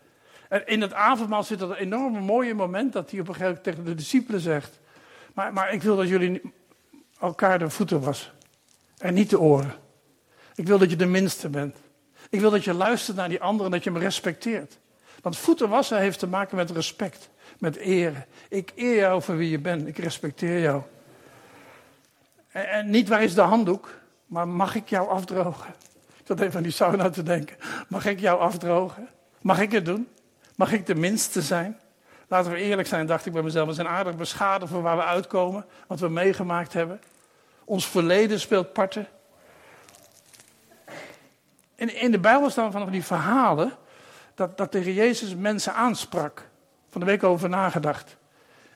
[0.49, 3.65] En in het avondmaal zit dat enorme mooie moment dat hij op een gegeven moment
[3.65, 4.81] tegen de discipelen zegt:
[5.35, 6.53] Maar, maar ik wil dat jullie
[7.21, 8.33] elkaar de voeten wassen
[8.99, 9.75] en niet de oren.
[10.55, 11.77] Ik wil dat je de minste bent.
[12.31, 14.79] Ik wil dat je luistert naar die anderen en dat je me respecteert.
[15.23, 17.29] Want voeten wassen heeft te maken met respect,
[17.59, 18.27] met eren.
[18.49, 20.83] Ik eer jou voor wie je bent, ik respecteer jou.
[22.49, 24.00] En niet waar is de handdoek,
[24.31, 25.75] maar mag ik jou afdrogen?
[26.19, 27.57] Ik zat even aan die sauna te denken.
[27.89, 29.09] Mag ik jou afdrogen?
[29.41, 30.09] Mag ik het doen?
[30.57, 31.79] Mag ik de minste zijn?
[32.29, 33.69] Laten we eerlijk zijn, dacht ik bij mezelf.
[33.69, 37.01] We zijn aardig beschadigd voor waar we uitkomen, wat we meegemaakt hebben.
[37.65, 39.09] Ons verleden speelt parten.
[41.75, 43.73] In, in de Bijbel staan van die verhalen
[44.35, 46.49] dat, dat de Jezus mensen aansprak.
[46.89, 48.17] Van de week over nagedacht.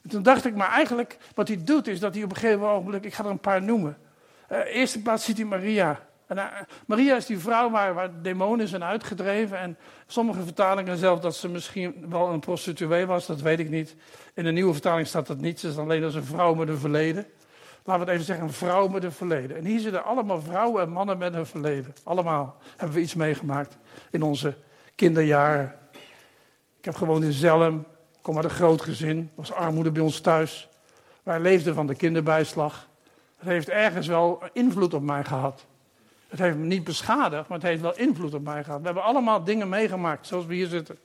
[0.03, 2.59] En toen dacht ik, maar eigenlijk wat hij doet is dat hij op een gegeven
[2.59, 3.97] moment, ik ga er een paar noemen.
[4.51, 5.99] Uh, eerste plaats ziet hij Maria.
[6.27, 6.45] En, uh,
[6.85, 9.59] Maria is die vrouw waar, waar demonen zijn uitgedreven.
[9.59, 9.77] En
[10.07, 13.95] sommige vertalingen zelf dat ze misschien wel een prostituee was, dat weet ik niet.
[14.33, 15.59] In de nieuwe vertaling staat dat niet.
[15.59, 17.25] Ze is alleen als een vrouw met een verleden.
[17.83, 19.57] Laten we het even zeggen, een vrouw met een verleden.
[19.57, 21.95] En hier zitten allemaal vrouwen en mannen met een verleden.
[22.03, 23.77] Allemaal hebben we iets meegemaakt
[24.11, 24.57] in onze
[24.95, 25.75] kinderjaren.
[26.79, 27.85] Ik heb gewoon in Zelm,
[28.21, 30.69] kom uit een groot gezin, was armoede bij ons thuis.
[31.23, 32.87] Wij leefden van de kinderbijslag.
[33.45, 35.65] Het heeft ergens wel invloed op mij gehad.
[36.27, 38.79] Het heeft me niet beschadigd, maar het heeft wel invloed op mij gehad.
[38.79, 40.97] We hebben allemaal dingen meegemaakt, zoals we hier zitten.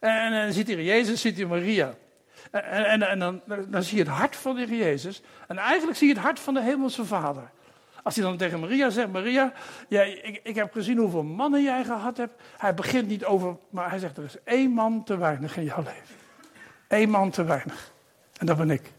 [0.00, 1.94] En, dan ziet hij Jezus, ziet hij Maria.
[2.50, 5.22] En, en, en dan, dan, zie je het hart van de Jezus.
[5.48, 7.50] En eigenlijk zie je het hart van de Hemelse Vader.
[8.02, 9.52] Als hij dan tegen Maria zegt: Maria,
[9.88, 12.42] jij, ik, ik heb gezien hoeveel mannen jij gehad hebt.
[12.56, 15.82] Hij begint niet over, maar hij zegt: Er is één man te weinig in jouw
[15.82, 16.16] leven.
[16.88, 17.92] Eén man te weinig.
[18.38, 18.92] En dat ben ik.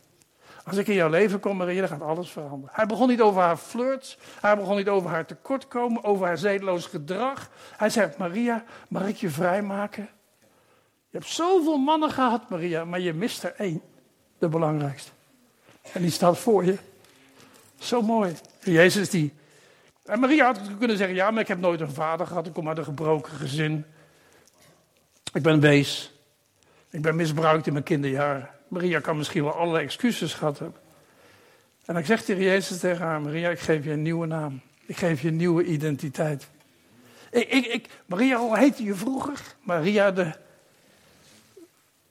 [0.65, 2.75] Als ik in jouw leven kom, Maria, dan gaat alles veranderen.
[2.75, 4.17] Hij begon niet over haar flirts.
[4.41, 7.49] Hij begon niet over haar tekortkomen, over haar zedeloos gedrag.
[7.77, 10.09] Hij zegt: Maria, mag ik je vrijmaken?
[11.09, 13.81] Je hebt zoveel mannen gehad, Maria, maar je mist er één.
[14.37, 15.11] De belangrijkste.
[15.93, 16.77] En die staat voor je.
[17.79, 18.35] Zo mooi.
[18.59, 19.33] Jezus die,
[20.03, 22.47] En Maria had kunnen zeggen, ja, maar ik heb nooit een vader gehad.
[22.47, 23.85] Ik kom uit een gebroken gezin.
[25.33, 26.11] Ik ben wees.
[26.89, 28.49] Ik ben misbruikt in mijn kinderjaren.
[28.75, 30.79] Maria kan misschien wel allerlei excuses gehad hebben.
[31.85, 34.61] En dan zegt de Jezus tegen haar, Maria, ik geef je een nieuwe naam.
[34.85, 36.47] Ik geef je een nieuwe identiteit.
[37.31, 39.41] Ik, ik, ik, Maria, hoe heette je vroeger?
[39.61, 40.31] Maria de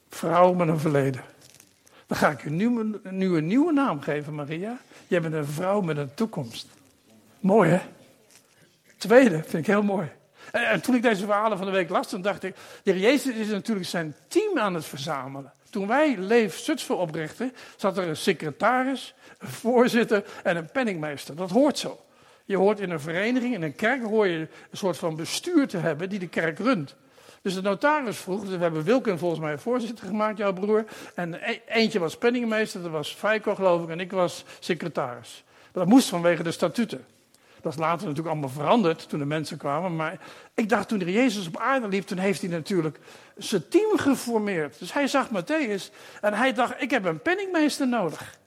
[0.09, 1.25] vrouw met een verleden.
[2.07, 4.79] Dan ga ik je nu een nieuwe, naam geven, Maria.
[5.07, 6.69] Je bent een vrouw met een toekomst.
[7.41, 7.81] Mooi, hè?
[8.97, 10.09] Tweede, vind ik heel mooi.
[10.53, 12.57] En, en toen ik deze verhalen van de week las, dan dacht ik...
[12.83, 15.53] De Jezus is natuurlijk zijn team aan het verzamelen.
[15.75, 21.37] Toen wij Leef Zutsver oprichten, zat er een secretaris, een voorzitter en een penningmeester.
[21.37, 22.01] Dat hoort zo.
[22.45, 25.77] Je hoort in een vereniging, in een kerk, hoor je een soort van bestuur te
[25.77, 26.97] hebben die de kerk runt.
[27.43, 30.85] Dus de notaris vroeg, dus we hebben Wilken volgens mij voorzitter gemaakt, jouw broer.
[31.15, 35.45] En e-, eentje was penningmeester, dat was Feiko geloof ik, en ik was secretaris.
[35.73, 37.05] dat moest vanwege de statuten.
[37.65, 39.97] Dat is later natuurlijk allemaal veranderd toen de mensen kwamen.
[39.97, 40.19] Maar
[40.55, 42.99] ik dacht toen Jezus op aarde liep, toen heeft hij natuurlijk
[43.37, 44.79] zijn team geformeerd.
[44.79, 48.39] Dus hij zag Matthäus en hij dacht, ik heb een penningmeester nodig.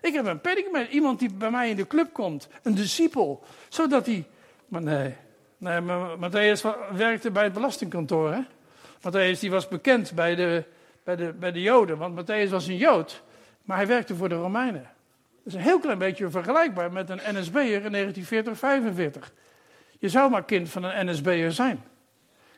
[0.00, 3.44] Ik heb een penningmeester, iemand die bij mij in de club komt, een discipel.
[3.68, 4.26] Zodat hij,
[4.68, 5.14] maar nee,
[5.58, 5.80] nee
[6.16, 6.60] Matthäus
[6.92, 8.32] werkte bij het belastingkantoor.
[8.32, 8.40] Hè?
[8.98, 10.64] Matthäus die was bekend bij de,
[11.04, 13.22] bij, de, bij de Joden, want Matthäus was een Jood.
[13.62, 14.90] Maar hij werkte voor de Romeinen.
[15.46, 19.32] Is een heel klein beetje vergelijkbaar met een NSB'er in 1940, 45.
[19.98, 21.84] Je zou maar kind van een NSB'er zijn.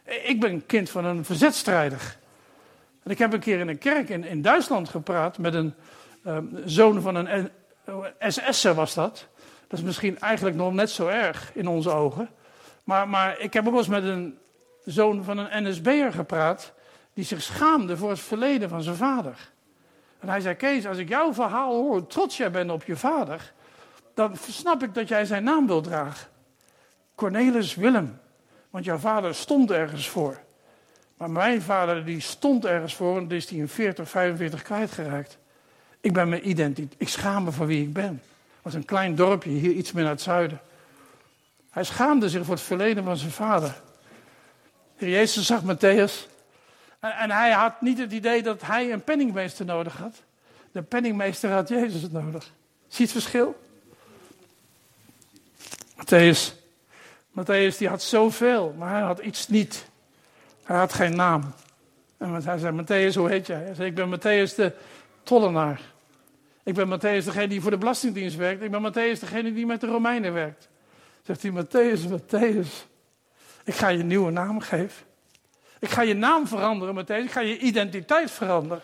[0.05, 2.17] Ik ben kind van een verzetstrijder.
[3.03, 5.75] En ik heb een keer in een kerk in, in Duitsland gepraat met een
[6.27, 7.51] um, zoon van een
[8.19, 9.27] SS'er was dat.
[9.67, 12.29] Dat is misschien eigenlijk nog net zo erg in onze ogen.
[12.85, 14.39] Maar, maar ik heb ook eens met een
[14.85, 16.73] zoon van een NSB'er gepraat.
[17.15, 19.51] die zich schaamde voor het verleden van zijn vader.
[20.21, 23.53] En hij zei: Kees, als ik jouw verhaal hoor, trots jij bent op je vader.
[24.15, 26.29] dan snap ik dat jij zijn naam wilt dragen.
[27.15, 28.19] Cornelis Willem.
[28.71, 30.39] Want jouw vader stond ergens voor.
[31.17, 35.39] Maar mijn vader die stond ergens voor en is die in 40, 45 kwijtgeraakt.
[36.01, 37.01] Ik ben mijn identiteit.
[37.01, 38.23] Ik schaam me voor wie ik ben.
[38.33, 40.61] Het was een klein dorpje hier iets meer naar het zuiden.
[41.71, 43.81] Hij schaamde zich voor het verleden van zijn vader.
[44.97, 46.29] Jezus zag Matthäus
[47.01, 50.23] en, hij had niet het idee dat hij een penningmeester nodig had.
[50.73, 52.43] De penningmeester had Jezus nodig.
[52.89, 53.61] Zie je het verschil?
[55.97, 56.55] Matthäus,
[57.31, 59.87] Matthäus die had zoveel, maar hij had iets niet.
[60.63, 61.55] Hij had geen naam.
[62.17, 63.63] En hij zei, Matthäus, hoe heet jij?
[63.63, 64.73] Hij zei, ik ben Matthäus de
[65.23, 65.81] tollenaar.
[66.63, 68.63] Ik ben Matthäus degene die voor de Belastingdienst werkt.
[68.63, 70.69] Ik ben Matthäus degene die met de Romeinen werkt.
[71.23, 72.87] Zegt hij, Matthäus, Matthäus,
[73.65, 75.07] ik ga je een nieuwe naam geven.
[75.81, 77.25] Ik ga je naam veranderen meteen.
[77.25, 78.83] Ik ga je identiteit veranderen.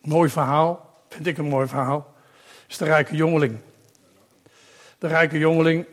[0.00, 0.94] Mooi verhaal.
[1.08, 2.14] Vind ik een mooi verhaal.
[2.68, 3.58] Is de rijke jongeling.
[4.98, 5.86] De rijke jongeling.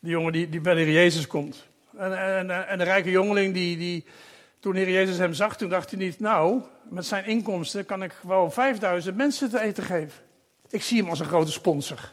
[0.00, 1.66] Die jongen die, die bij de Heer Jezus komt.
[1.96, 4.04] En, en, en de rijke jongeling die, die.
[4.60, 6.20] Toen Heer Jezus hem zag, toen dacht hij niet.
[6.20, 10.22] Nou, met zijn inkomsten kan ik gewoon 5000 mensen te eten geven.
[10.68, 12.12] Ik zie hem als een grote sponsor.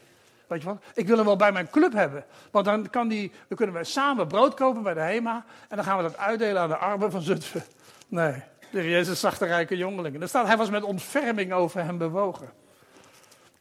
[0.49, 0.83] Weet je wat?
[0.93, 2.25] Ik wil hem wel bij mijn club hebben.
[2.51, 5.45] Want dan, kan die, dan kunnen we samen brood kopen bij de HEMA.
[5.67, 7.63] En dan gaan we dat uitdelen aan de armen van Zutphen.
[8.07, 10.21] Nee, de Jezus zag de rijke jongeling.
[10.21, 12.49] Er staat, hij was met ontferming over hem bewogen.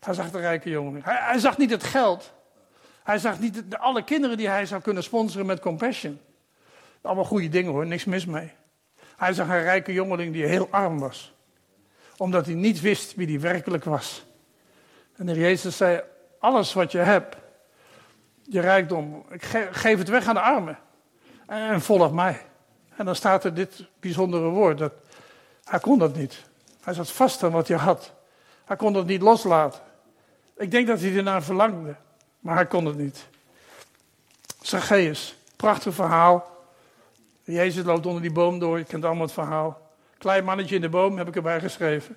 [0.01, 1.05] Hij zag de rijke jongeling.
[1.05, 2.33] Hij, hij zag niet het geld.
[3.03, 6.21] Hij zag niet de, alle kinderen die hij zou kunnen sponsoren met compassion.
[7.01, 8.53] Allemaal goede dingen hoor, niks mis mee.
[9.17, 11.35] Hij zag een rijke jongeling die heel arm was.
[12.17, 14.27] Omdat hij niet wist wie hij werkelijk was.
[15.17, 16.03] En de Jezus zei,
[16.39, 17.37] alles wat je hebt,
[18.43, 19.25] je rijkdom,
[19.71, 20.79] geef het weg aan de armen.
[21.47, 22.43] En volg mij.
[22.97, 24.79] En dan staat er dit bijzondere woord.
[24.79, 24.93] Dat,
[25.65, 26.45] hij kon dat niet.
[26.81, 28.13] Hij zat vast aan wat hij had.
[28.65, 29.81] Hij kon dat niet loslaten.
[30.57, 31.97] Ik denk dat hij ernaar verlangde.
[32.41, 33.27] Maar hij kon het niet.
[34.61, 36.57] Zacchaeus, prachtig verhaal.
[37.45, 39.91] Jezus loopt onder die boom door, je kent allemaal het verhaal.
[40.19, 42.17] Klein mannetje in de boom heb ik erbij geschreven.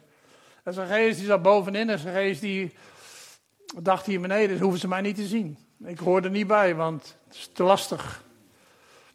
[0.63, 2.73] En Zacchaeus die zat bovenin en Zacchaeus die
[3.79, 5.57] dacht hier beneden, hoeven ze mij niet te zien.
[5.84, 8.23] Ik hoor er niet bij, want het is te lastig.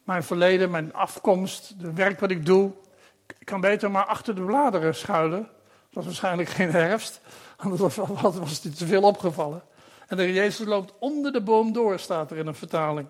[0.05, 2.73] Mijn verleden, mijn afkomst, het werk wat ik doe.
[3.39, 5.41] Ik kan beter maar achter de bladeren schuilen.
[5.41, 7.21] Dat was waarschijnlijk geen herfst,
[7.57, 9.63] anders was het te veel opgevallen.
[10.07, 13.09] En de Jezus loopt onder de boom door, staat er in een vertaling.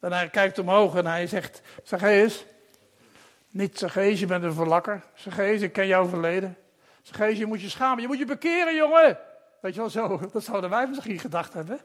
[0.00, 2.46] En hij kijkt omhoog en hij zegt, Zacchaeus,
[3.50, 5.02] niet Zacchaeus, je bent een verlakker.
[5.14, 6.56] Zacchaeus, ik ken jouw verleden.
[7.02, 9.18] Zacchaeus, je moet je schamen, je moet je bekeren, jongen.
[9.60, 11.80] Weet je wel, zo, dat zouden wij misschien gedacht hebben.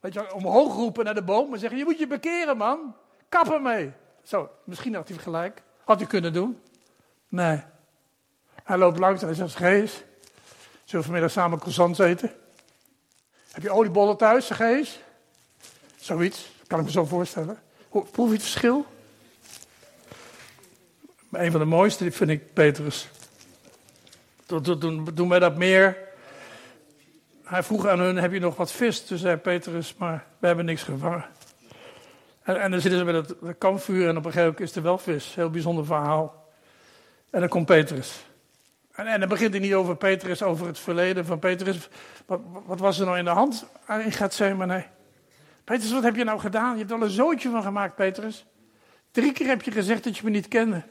[0.00, 2.94] Weet je wel, omhoog roepen naar de boom en zeggen, je moet je bekeren man,
[3.28, 3.92] kap ermee.
[4.22, 5.62] Zo, misschien had hij gelijk.
[5.84, 6.60] Had hij kunnen doen?
[7.28, 7.62] Nee.
[8.64, 10.04] Hij loopt langs en hij zegt, Gees, zullen
[10.84, 12.32] we vanmiddag samen croissants eten?
[13.50, 15.00] Heb je oliebollen thuis, zeg eens?
[15.96, 17.58] Zoiets, kan ik me zo voorstellen.
[17.88, 18.86] Proef je het verschil?
[21.30, 23.08] een van de mooiste vind ik Petrus.
[25.14, 26.07] Doen wij dat meer.
[27.48, 29.04] Hij vroeg aan hun, heb je nog wat vis?
[29.04, 31.24] Toen zei Petrus, maar we hebben niks gevangen.
[32.42, 34.82] En, en dan zitten ze met het kampvuur en op een gegeven moment is er
[34.82, 35.34] wel vis.
[35.34, 36.48] Heel bijzonder verhaal.
[37.30, 38.24] En dan komt Petrus.
[38.92, 41.88] En, en dan begint hij niet over Petrus, over het verleden van Petrus.
[42.26, 43.66] Wat, wat was er nou in de hand
[44.04, 44.84] in Gethsemane?
[45.64, 46.72] Petrus, wat heb je nou gedaan?
[46.72, 48.46] Je hebt al een zootje van gemaakt, Petrus.
[49.10, 50.82] Drie keer heb je gezegd dat je me niet kende.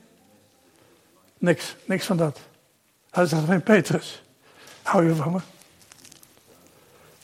[1.37, 2.39] Niks, niks van dat.
[3.09, 4.23] Hij zegt, Petrus,
[4.83, 5.39] hou je van me?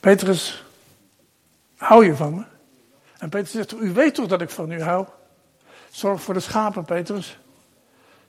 [0.03, 0.63] Petrus,
[1.77, 2.43] hou je van me?
[3.17, 5.05] En Petrus zegt, u weet toch dat ik van u hou?
[5.89, 7.37] Zorg voor de schapen, Petrus.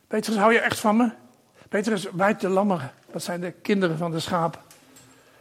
[0.07, 1.11] Petrus, hou je echt van me?
[1.69, 2.93] Petrus, wijd de lammeren.
[3.11, 4.61] Dat zijn de kinderen van de schapen.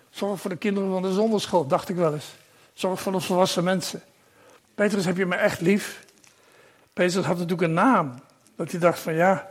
[0.09, 2.35] Zorg voor de kinderen van de zonderschool, dacht ik wel eens.
[2.73, 4.01] Zorg voor de volwassen mensen.
[4.75, 6.05] Petrus, heb je me echt lief?
[6.93, 8.19] Petrus had natuurlijk een naam.
[8.55, 9.49] Dat hij dacht van ja,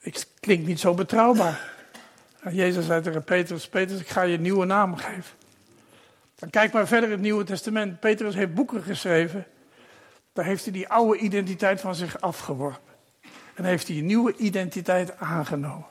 [0.00, 1.72] ik klink niet zo betrouwbaar.
[2.40, 5.38] En Jezus zei tegen Petrus, Petrus, ik ga je een nieuwe naam geven.
[6.50, 8.00] Kijk maar verder in het Nieuwe Testament.
[8.00, 9.46] Petrus heeft boeken geschreven.
[10.32, 12.92] Daar heeft hij die oude identiteit van zich afgeworpen.
[13.54, 15.86] En heeft hij een nieuwe identiteit aangenomen.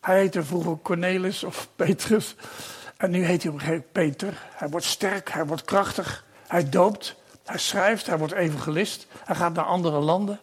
[0.00, 2.34] Hij heette vroeger Cornelis of Petrus.
[2.96, 4.42] En nu heet hij op een gegeven moment Peter.
[4.50, 6.24] Hij wordt sterk, hij wordt krachtig.
[6.46, 9.06] Hij doopt, hij schrijft, hij wordt evangelist.
[9.24, 10.40] Hij gaat naar andere landen.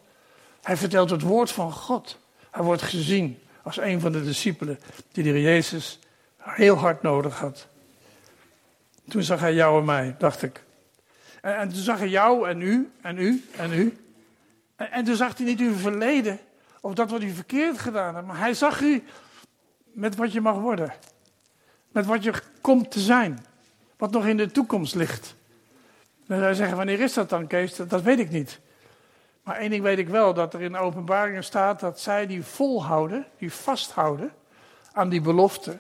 [0.62, 2.19] Hij vertelt het woord van God.
[2.51, 4.79] Hij wordt gezien als een van de discipelen
[5.12, 5.99] die de Jezus
[6.38, 7.67] heel hard nodig had.
[9.08, 10.63] Toen zag hij jou en mij, dacht ik.
[11.42, 13.98] En, en toen zag hij jou en u en u en u.
[14.76, 16.39] En, en toen zag hij niet uw verleden
[16.82, 19.04] of dat wat u verkeerd gedaan hebt, maar hij zag u
[19.92, 20.94] met wat je mag worden.
[21.92, 23.46] Met wat je komt te zijn.
[23.98, 25.36] Wat nog in de toekomst ligt.
[26.28, 27.76] Dan zou je zeggen, wanneer is dat dan, Kees?
[27.76, 28.60] Dat, weet ik niet.
[29.44, 32.44] Maar één ding weet ik wel, dat er in de openbaringen staat dat zij die
[32.44, 34.32] volhouden, die vasthouden
[34.92, 35.78] aan die belofte,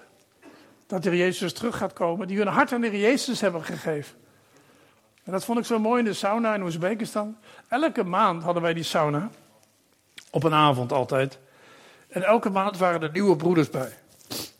[0.93, 4.15] dat de Jezus terug gaat komen, die hun hart aan de Jezus hebben gegeven.
[5.23, 7.37] En dat vond ik zo mooi in de sauna in Oezbekistan.
[7.67, 9.29] Elke maand hadden wij die sauna,
[10.31, 11.39] op een avond altijd.
[12.07, 13.97] En elke maand waren er nieuwe broeders bij.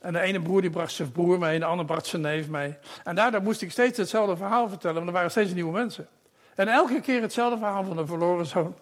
[0.02, 2.76] En de ene broer die bracht zijn broer mee, de andere bracht zijn neef mee.
[3.04, 6.08] En daardoor moest ik steeds hetzelfde verhaal vertellen, want er waren steeds nieuwe mensen.
[6.56, 8.76] En elke keer hetzelfde verhaal van de verloren zoon.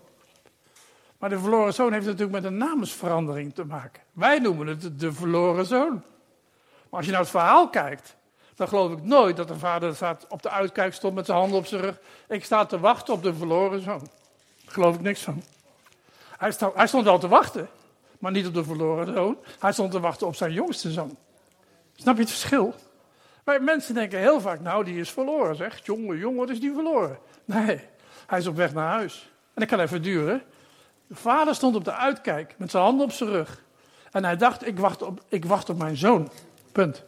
[1.20, 4.02] Maar de verloren zoon heeft natuurlijk met een namensverandering te maken.
[4.14, 6.04] Wij noemen het de verloren zoon.
[6.92, 8.16] Maar als je naar het verhaal kijkt,
[8.56, 11.58] dan geloof ik nooit dat de vader staat op de uitkijk stond met zijn handen
[11.58, 12.00] op zijn rug.
[12.28, 14.00] Ik sta te wachten op de verloren zoon.
[14.64, 15.44] Daar geloof ik niks van.
[16.38, 17.70] Hij stond, hij stond wel te wachten,
[18.20, 19.38] maar niet op de verloren zoon.
[19.60, 21.18] Hij stond te wachten op zijn jongste zoon.
[21.96, 22.76] Snap je het verschil?
[23.44, 25.86] Maar mensen denken heel vaak, nou die is verloren zeg.
[25.86, 27.18] Jongen, jongen, wat is die verloren?
[27.46, 27.82] Nee,
[28.28, 29.32] hij is op weg naar huis.
[29.54, 30.42] En dat kan even duren.
[31.08, 33.64] De vader stond op de uitkijk met zijn handen op zijn rug.
[34.12, 36.32] En hij dacht, ik wacht op, ik wacht op mijn zoon.
[36.72, 37.04] Punt.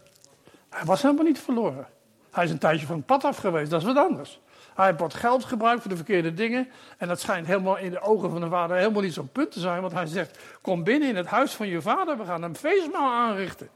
[0.69, 1.87] Hij was helemaal niet verloren.
[2.31, 4.41] Hij is een tijdje van het pad af geweest, dat is wat anders.
[4.75, 6.67] Hij heeft wat geld gebruikt voor de verkeerde dingen.
[6.97, 9.59] En dat schijnt helemaal in de ogen van de vader helemaal niet zo'n punt te
[9.59, 9.81] zijn.
[9.81, 13.11] Want hij zegt, kom binnen in het huis van je vader, we gaan een feestmaal
[13.11, 13.69] aanrichten.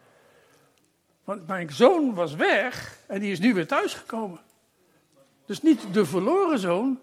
[1.23, 4.39] Want mijn zoon was weg en die is nu weer thuisgekomen.
[5.45, 6.99] Dus niet de verloren zoon,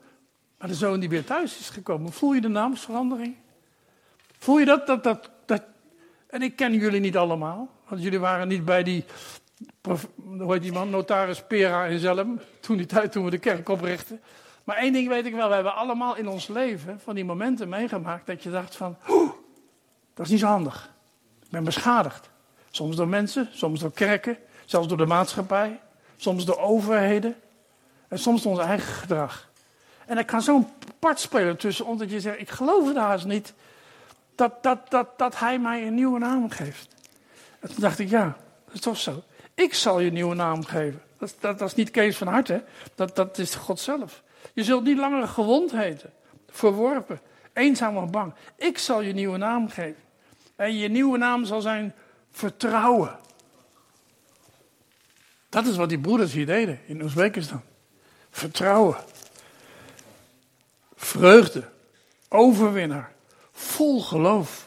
[0.59, 2.13] maar de zoon die weer thuis is gekomen.
[2.13, 3.37] Voel je de naamsverandering?
[4.39, 5.63] Voel je dat, dat, dat, dat?
[6.27, 9.05] En ik ken jullie niet allemaal, want jullie waren niet bij die,
[10.17, 13.69] hoe heet die man, notaris Pera in Zelm, toen, die tijd, toen we de kerk
[13.69, 14.21] oprichten.
[14.65, 17.69] Maar één ding weet ik wel, we hebben allemaal in ons leven van die momenten
[17.69, 18.97] meegemaakt dat je dacht van,
[20.15, 20.91] dat is niet zo handig.
[21.43, 22.31] Ik ben beschadigd.
[22.71, 25.81] Soms door mensen, soms door kerken, zelfs door de maatschappij,
[26.17, 27.37] soms door overheden
[28.09, 29.49] en soms door ons eigen gedrag.
[30.07, 30.69] En er kan zo'n
[30.99, 33.55] part spelen tussen ons dat je zegt, ik geloof het haast niet
[34.35, 36.94] dat, dat, dat, dat hij mij een nieuwe naam geeft.
[37.65, 39.23] En toen dacht ik, ja, dat is toch zo.
[39.55, 41.03] Ik zal je nieuwe naam geven.
[41.19, 44.23] Dat, dat, is niet Kees van Harte, dat, dat is God zelf.
[44.53, 46.13] Je zult niet langer gewond heten,
[46.49, 47.21] verworpen,
[47.53, 48.35] eenzaam of bang.
[48.57, 50.03] Ik zal je nieuwe naam geven.
[50.57, 51.95] En je nieuwe naam zal zijn
[52.31, 53.19] vertrouwen.
[55.49, 57.63] Dat is wat die broeders hier deden in Oezbekistan.
[58.31, 58.97] Vertrouwen
[60.97, 61.65] vreugde,
[62.29, 63.13] overwinnaar,
[63.53, 64.64] vol geloof,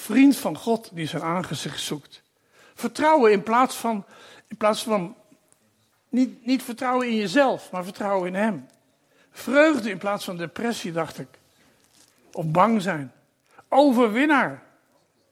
[0.00, 2.22] vriend van God die zijn aangezicht zoekt.
[2.74, 4.04] Vertrouwen in plaats van,
[4.48, 5.16] in plaats van
[6.08, 8.68] niet, niet vertrouwen in jezelf, maar vertrouwen in Hem.
[9.30, 11.28] Vreugde in plaats van depressie, dacht ik.
[12.32, 13.12] Of bang zijn.
[13.68, 14.62] Overwinnaar.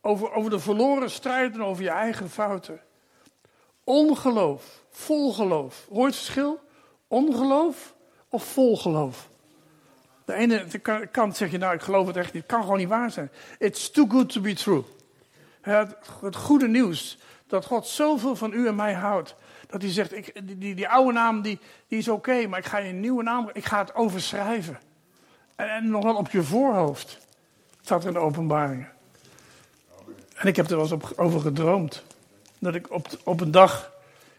[0.00, 2.80] Over, over de verloren strijd en over je eigen fouten.
[3.84, 5.86] Ongeloof, vol geloof.
[5.88, 6.60] Hoor je het verschil?
[7.08, 7.94] Ongeloof
[8.28, 9.28] of vol geloof?
[10.28, 10.64] De ene
[11.10, 12.42] kant zeg je, nou ik geloof het echt niet.
[12.42, 13.30] Het kan gewoon niet waar zijn.
[13.58, 14.84] It's too good to be true.
[15.60, 19.34] Het, het goede nieuws, dat God zoveel van u en mij houdt.
[19.66, 22.78] Dat hij zegt, ik, die, die, oude naam die, die is oké, maar ik ga
[22.78, 24.78] je een nieuwe naam, ik ga het overschrijven.
[25.56, 27.18] En, en nog wel op je voorhoofd.
[27.80, 28.88] Staat in de openbaringen.
[30.34, 32.02] En ik heb er wel eens op, over gedroomd.
[32.58, 33.92] Dat ik op, op een dag,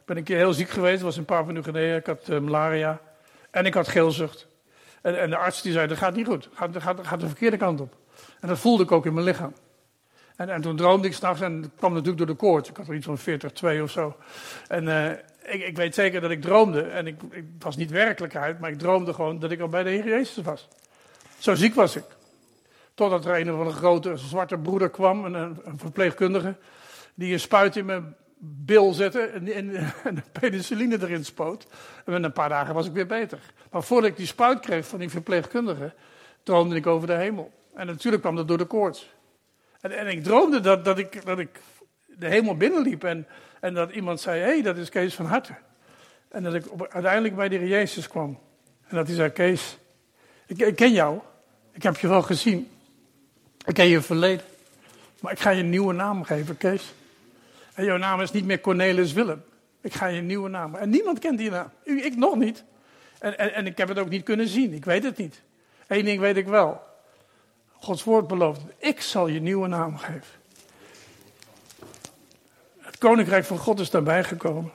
[0.06, 3.00] ben een keer heel ziek geweest, was een paar minuten geleden, ik had uh, malaria.
[3.52, 4.48] En ik had geelzucht.
[5.02, 7.58] En, en, de arts die zei, dat gaat niet goed, gaat, gaat, gaat de verkeerde
[7.58, 7.96] kant op.
[8.40, 9.54] En dat voelde ik ook in mijn lichaam.
[10.36, 12.70] En, en toen droomde ik s'nachts en dat kwam natuurlijk door de koorts.
[12.70, 14.16] Ik had er iets van 40, 2 of zo.
[14.68, 15.12] En uh,
[15.44, 16.82] ik, ik, weet zeker dat ik droomde.
[16.82, 19.90] En ik, ik, was niet werkelijkheid, maar ik droomde gewoon dat ik al bij de
[19.90, 20.68] Heer Jezus was.
[21.38, 22.04] Zo ziek was ik.
[22.94, 25.34] Totdat er een of een grote zwarte broeder kwam, een,
[25.64, 26.56] een verpleegkundige,
[27.14, 29.48] die een spuit in mijn bil zette en,
[30.04, 31.68] en, penicilline erin spoot.
[32.06, 33.40] En met een paar dagen was ik weer beter.
[33.72, 35.94] Maar voordat ik die spuit kreeg van die verpleegkundige,
[36.44, 37.52] droomde ik over de hemel.
[37.74, 39.10] En natuurlijk kwam dat door de koorts.
[39.82, 41.60] En, en ik droomde dat, dat, ik, dat ik
[42.06, 43.28] de hemel binnenliep en,
[43.60, 45.58] en dat iemand zei, hé, hey, dat is Kees van Harten.
[46.30, 48.40] En dat ik uiteindelijk bij Heer Jezus kwam.
[48.88, 49.78] En dat hij zei, Kees,
[50.46, 51.20] ik, ik ken jou.
[51.72, 52.70] Ik heb je wel gezien.
[53.66, 54.46] Ik ken je verleden.
[55.20, 56.94] Maar ik ga je een nieuwe naam geven, Kees.
[57.80, 59.44] En jouw naam is niet meer Cornelis Willem.
[59.82, 60.76] Ik ga je een nieuwe naam.
[60.76, 61.72] En niemand kent die naam.
[61.84, 62.64] Ik nog niet.
[63.20, 64.74] En, en, en ik heb het ook niet kunnen zien.
[64.74, 65.42] Ik weet het niet.
[65.88, 66.82] Eén ding weet ik wel.
[67.72, 68.62] Gods woord belooft.
[68.78, 70.34] Ik zal je nieuwe naam geven.
[72.78, 74.72] Het koninkrijk van God is daarbij gekomen.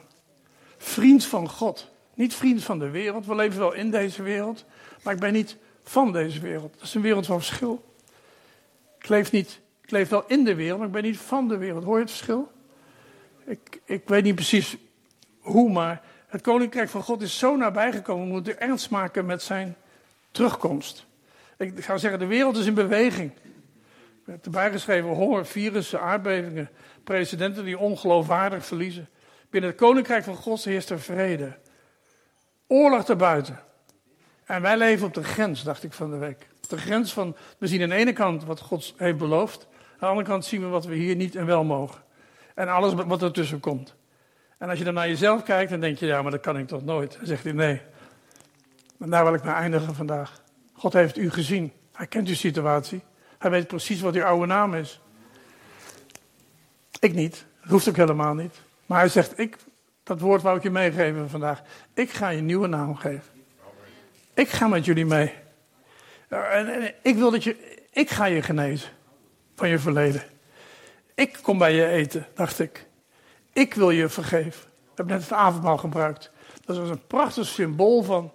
[0.76, 1.90] Vriend van God.
[2.14, 3.26] Niet vriend van de wereld.
[3.26, 4.64] We leven wel in deze wereld.
[5.02, 6.74] Maar ik ben niet van deze wereld.
[6.74, 7.84] Dat is een wereld van verschil.
[8.98, 11.56] Ik leef, niet, ik leef wel in de wereld, maar ik ben niet van de
[11.56, 11.84] wereld.
[11.84, 12.52] Hoor je het verschil?
[13.44, 14.76] Ik, ik weet niet precies
[15.40, 18.26] hoe, maar het koninkrijk van God is zo nabij gekomen.
[18.26, 19.76] We moeten ernst maken met zijn
[20.30, 21.06] terugkomst.
[21.56, 23.32] Ik zou zeggen, de wereld is in beweging.
[23.34, 23.50] Er
[24.24, 26.70] werd erbij geschreven, honger, virussen, aardbevingen,
[27.04, 29.08] presidenten die ongeloofwaardig verliezen.
[29.50, 31.56] Binnen het koninkrijk van God heerst er vrede.
[32.66, 33.60] Oorlog erbuiten.
[34.44, 36.48] En wij leven op de grens, dacht ik van de week.
[36.68, 39.66] De grens van, we zien aan de ene kant wat God heeft beloofd.
[39.70, 42.03] Aan de andere kant zien we wat we hier niet en wel mogen.
[42.54, 43.94] En alles wat ertussen komt.
[44.58, 46.66] En als je dan naar jezelf kijkt, dan denk je, ja, maar dat kan ik
[46.66, 47.16] toch nooit.
[47.16, 47.80] Dan zegt hij, nee.
[48.96, 50.42] Maar daar wil ik mee eindigen vandaag.
[50.72, 51.72] God heeft u gezien.
[51.92, 53.02] Hij kent uw situatie.
[53.38, 55.00] Hij weet precies wat uw oude naam is.
[57.00, 57.44] Ik niet.
[57.60, 58.60] Dat hoeft ook helemaal niet.
[58.86, 59.56] Maar hij zegt, ik,
[60.02, 61.62] dat woord wou ik je meegeven vandaag.
[61.94, 63.32] Ik ga je nieuwe naam geven.
[64.34, 65.32] Ik ga met jullie mee.
[66.28, 68.90] En, ik wil dat je, ik ga je genezen
[69.54, 70.22] van je verleden.
[71.14, 72.86] Ik kom bij je eten, dacht ik.
[73.52, 74.62] Ik wil je vergeven.
[74.70, 76.30] We hebben net het avondmaal gebruikt.
[76.64, 78.32] Dat was een prachtig symbool van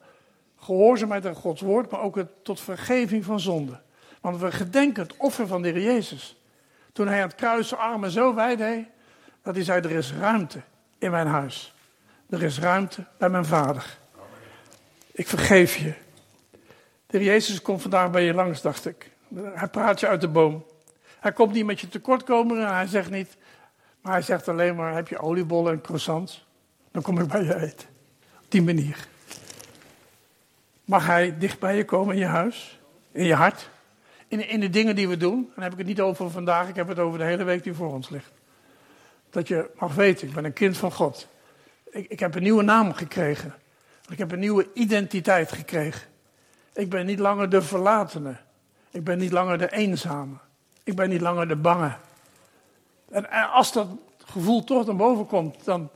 [0.58, 3.80] gehoorzaamheid aan Gods woord, maar ook het, tot vergeving van zonde.
[4.22, 6.42] Want we gedenken het offer van de Heer Jezus.
[6.94, 8.86] Toen hij aan het kruis zijn armen zo wijd deed,
[9.44, 10.62] dat hij zei, er is ruimte
[10.98, 11.74] in mijn huis.
[12.30, 13.98] Er is ruimte bij mijn vader.
[15.12, 15.94] Ik vergeef je.
[17.08, 19.12] De Heer Jezus komt vandaag bij je langs, dacht ik.
[19.36, 20.66] Hij praat je uit de boom.
[21.20, 23.38] Hij komt niet met je tekortkomen en hij zegt niet,
[24.02, 26.48] maar hij zegt alleen maar, heb je oliebollen en croissants?
[26.92, 27.88] Dan kom ik bij je eten.
[28.40, 29.08] Op die manier.
[30.86, 32.80] Mag hij dicht bij je komen in je huis,
[33.12, 33.70] in je hart,
[34.28, 35.38] in, in de dingen die we doen.
[35.38, 37.64] En dan heb ik het niet over vandaag, ik heb het over de hele week
[37.64, 38.32] die voor ons ligt.
[39.30, 41.28] Dat je mag weten, ik ben een kind van God.
[41.92, 43.54] Ik, ik heb een nieuwe naam gekregen.
[44.10, 46.08] Ik heb een nieuwe identiteit gekregen.
[46.74, 48.36] Ik ben niet langer de verlatene.
[48.92, 50.36] Ik ben niet langer de eenzame.
[50.84, 51.92] Ik ben niet langer de bange.
[53.10, 53.88] En, als dat
[54.26, 55.90] gevoel toch naar boven komt, dan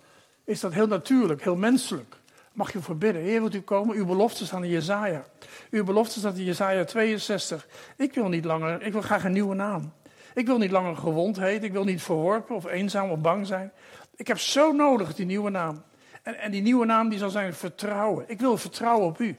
[0.43, 2.15] is dat heel natuurlijk, heel menselijk
[2.53, 3.21] mag je voor bidden.
[3.21, 3.95] Heer, wilt u komen?
[3.95, 5.23] Uw belofte staan in Jezaja.
[5.69, 7.67] Uw belofte staat in Jezaja 62.
[7.97, 9.93] Ik wil niet langer, ik wil graag een nieuwe naam.
[10.33, 11.63] Ik wil niet langer gewond heten.
[11.63, 13.71] Ik wil niet verworpen of eenzaam of bang zijn.
[14.15, 15.83] Ik heb zo nodig die nieuwe naam.
[16.23, 18.25] En, en die nieuwe naam die zal zijn vertrouwen.
[18.27, 19.37] Ik wil vertrouwen op u.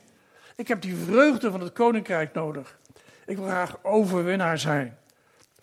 [0.57, 2.79] Ik heb die vreugde van het koninkrijk nodig.
[3.27, 4.99] Ik wil graag overwinnaar zijn.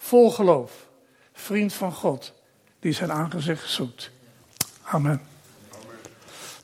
[0.01, 0.87] Vol geloof.
[1.33, 2.33] Vriend van God.
[2.79, 4.11] Die zijn aangezicht zoekt.
[4.83, 5.21] Amen.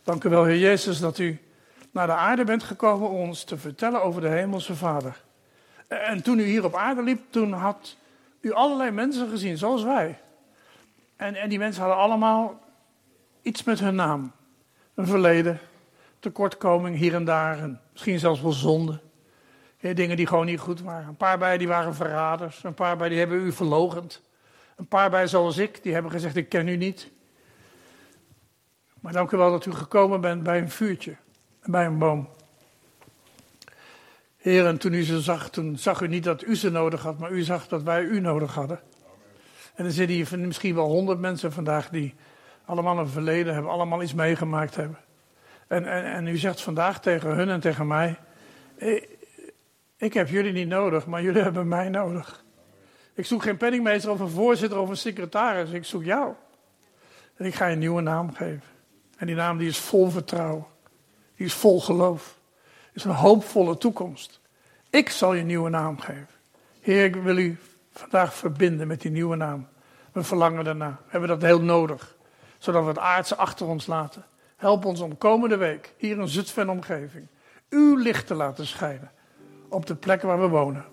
[0.03, 1.39] Dank u wel, Heer Jezus, dat u
[1.91, 5.23] naar de aarde bent gekomen om ons te vertellen over de Hemelse Vader.
[5.87, 7.95] En toen u hier op aarde liep, toen had
[8.41, 10.19] u allerlei mensen gezien, zoals wij.
[11.15, 12.59] En, en die mensen hadden allemaal
[13.41, 14.31] iets met hun naam.
[14.93, 15.59] Een verleden,
[16.19, 18.99] tekortkoming hier en daar, en misschien zelfs wel zonde.
[19.93, 21.07] Dingen die gewoon niet goed waren.
[21.07, 24.21] Een paar bij die waren verraders, een paar bij die hebben u verlogend.
[24.75, 27.09] Een paar bij zoals ik, die hebben gezegd, ik ken u niet.
[28.99, 31.15] Maar dank u wel dat u gekomen bent bij een vuurtje
[31.61, 32.29] en bij een boom.
[34.37, 37.19] Heer, en toen u ze zag, toen zag u niet dat u ze nodig had,
[37.19, 38.79] maar u zag dat wij u nodig hadden.
[39.75, 42.15] En er zitten hier misschien wel honderd mensen vandaag die
[42.65, 44.97] allemaal een verleden hebben, allemaal iets meegemaakt hebben.
[45.67, 48.17] En, en, en u zegt vandaag tegen hun en tegen mij,
[48.75, 49.16] ik,
[49.97, 52.45] ik heb jullie niet nodig, maar jullie hebben mij nodig.
[53.13, 56.33] Ik zoek geen penningmeester of een voorzitter of een secretaris, ik zoek jou.
[57.35, 58.61] En ik ga je een nieuwe naam geven.
[59.17, 60.65] En die naam die is vol vertrouwen.
[61.35, 62.39] Die is vol geloof.
[62.93, 64.39] is een hoopvolle toekomst.
[64.89, 66.27] Ik zal je een nieuwe naam geven.
[66.81, 67.57] Heer, ik wil u
[67.91, 69.67] vandaag verbinden met die nieuwe naam.
[70.11, 70.89] We verlangen daarna.
[70.89, 72.15] We hebben dat heel nodig.
[72.57, 74.25] Zodat we het aardse achter ons laten.
[74.55, 77.27] Help ons om komende week, hier in Zutphen omgeving,
[77.69, 79.11] uw licht te laten schijnen.
[79.69, 80.85] Op de plek waar we wonen.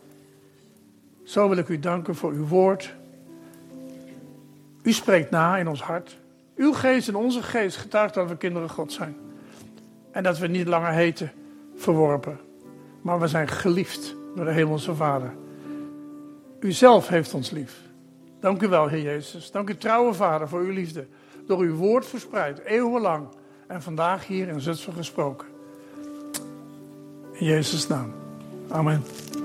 [1.22, 2.94] Zo wil ik u danken voor uw woord.
[4.82, 6.18] U spreekt na in ons hart.
[6.56, 9.16] Uw geest en onze geest getuigt dat we kinderen God zijn.
[10.10, 11.32] En dat we niet langer heten
[11.76, 12.40] verworpen.
[13.02, 15.34] Maar we zijn geliefd door de Hemelse Vader.
[16.60, 17.80] U zelf heeft ons lief.
[18.40, 19.50] Dank u wel, Heer Jezus.
[19.50, 21.06] Dank u, trouwe Vader, voor uw liefde.
[21.46, 23.28] Door uw woord verspreid, eeuwenlang.
[23.66, 25.46] En vandaag hier in Zutphen gesproken.
[27.32, 28.23] In Jezus' naam.
[28.72, 29.43] Amen.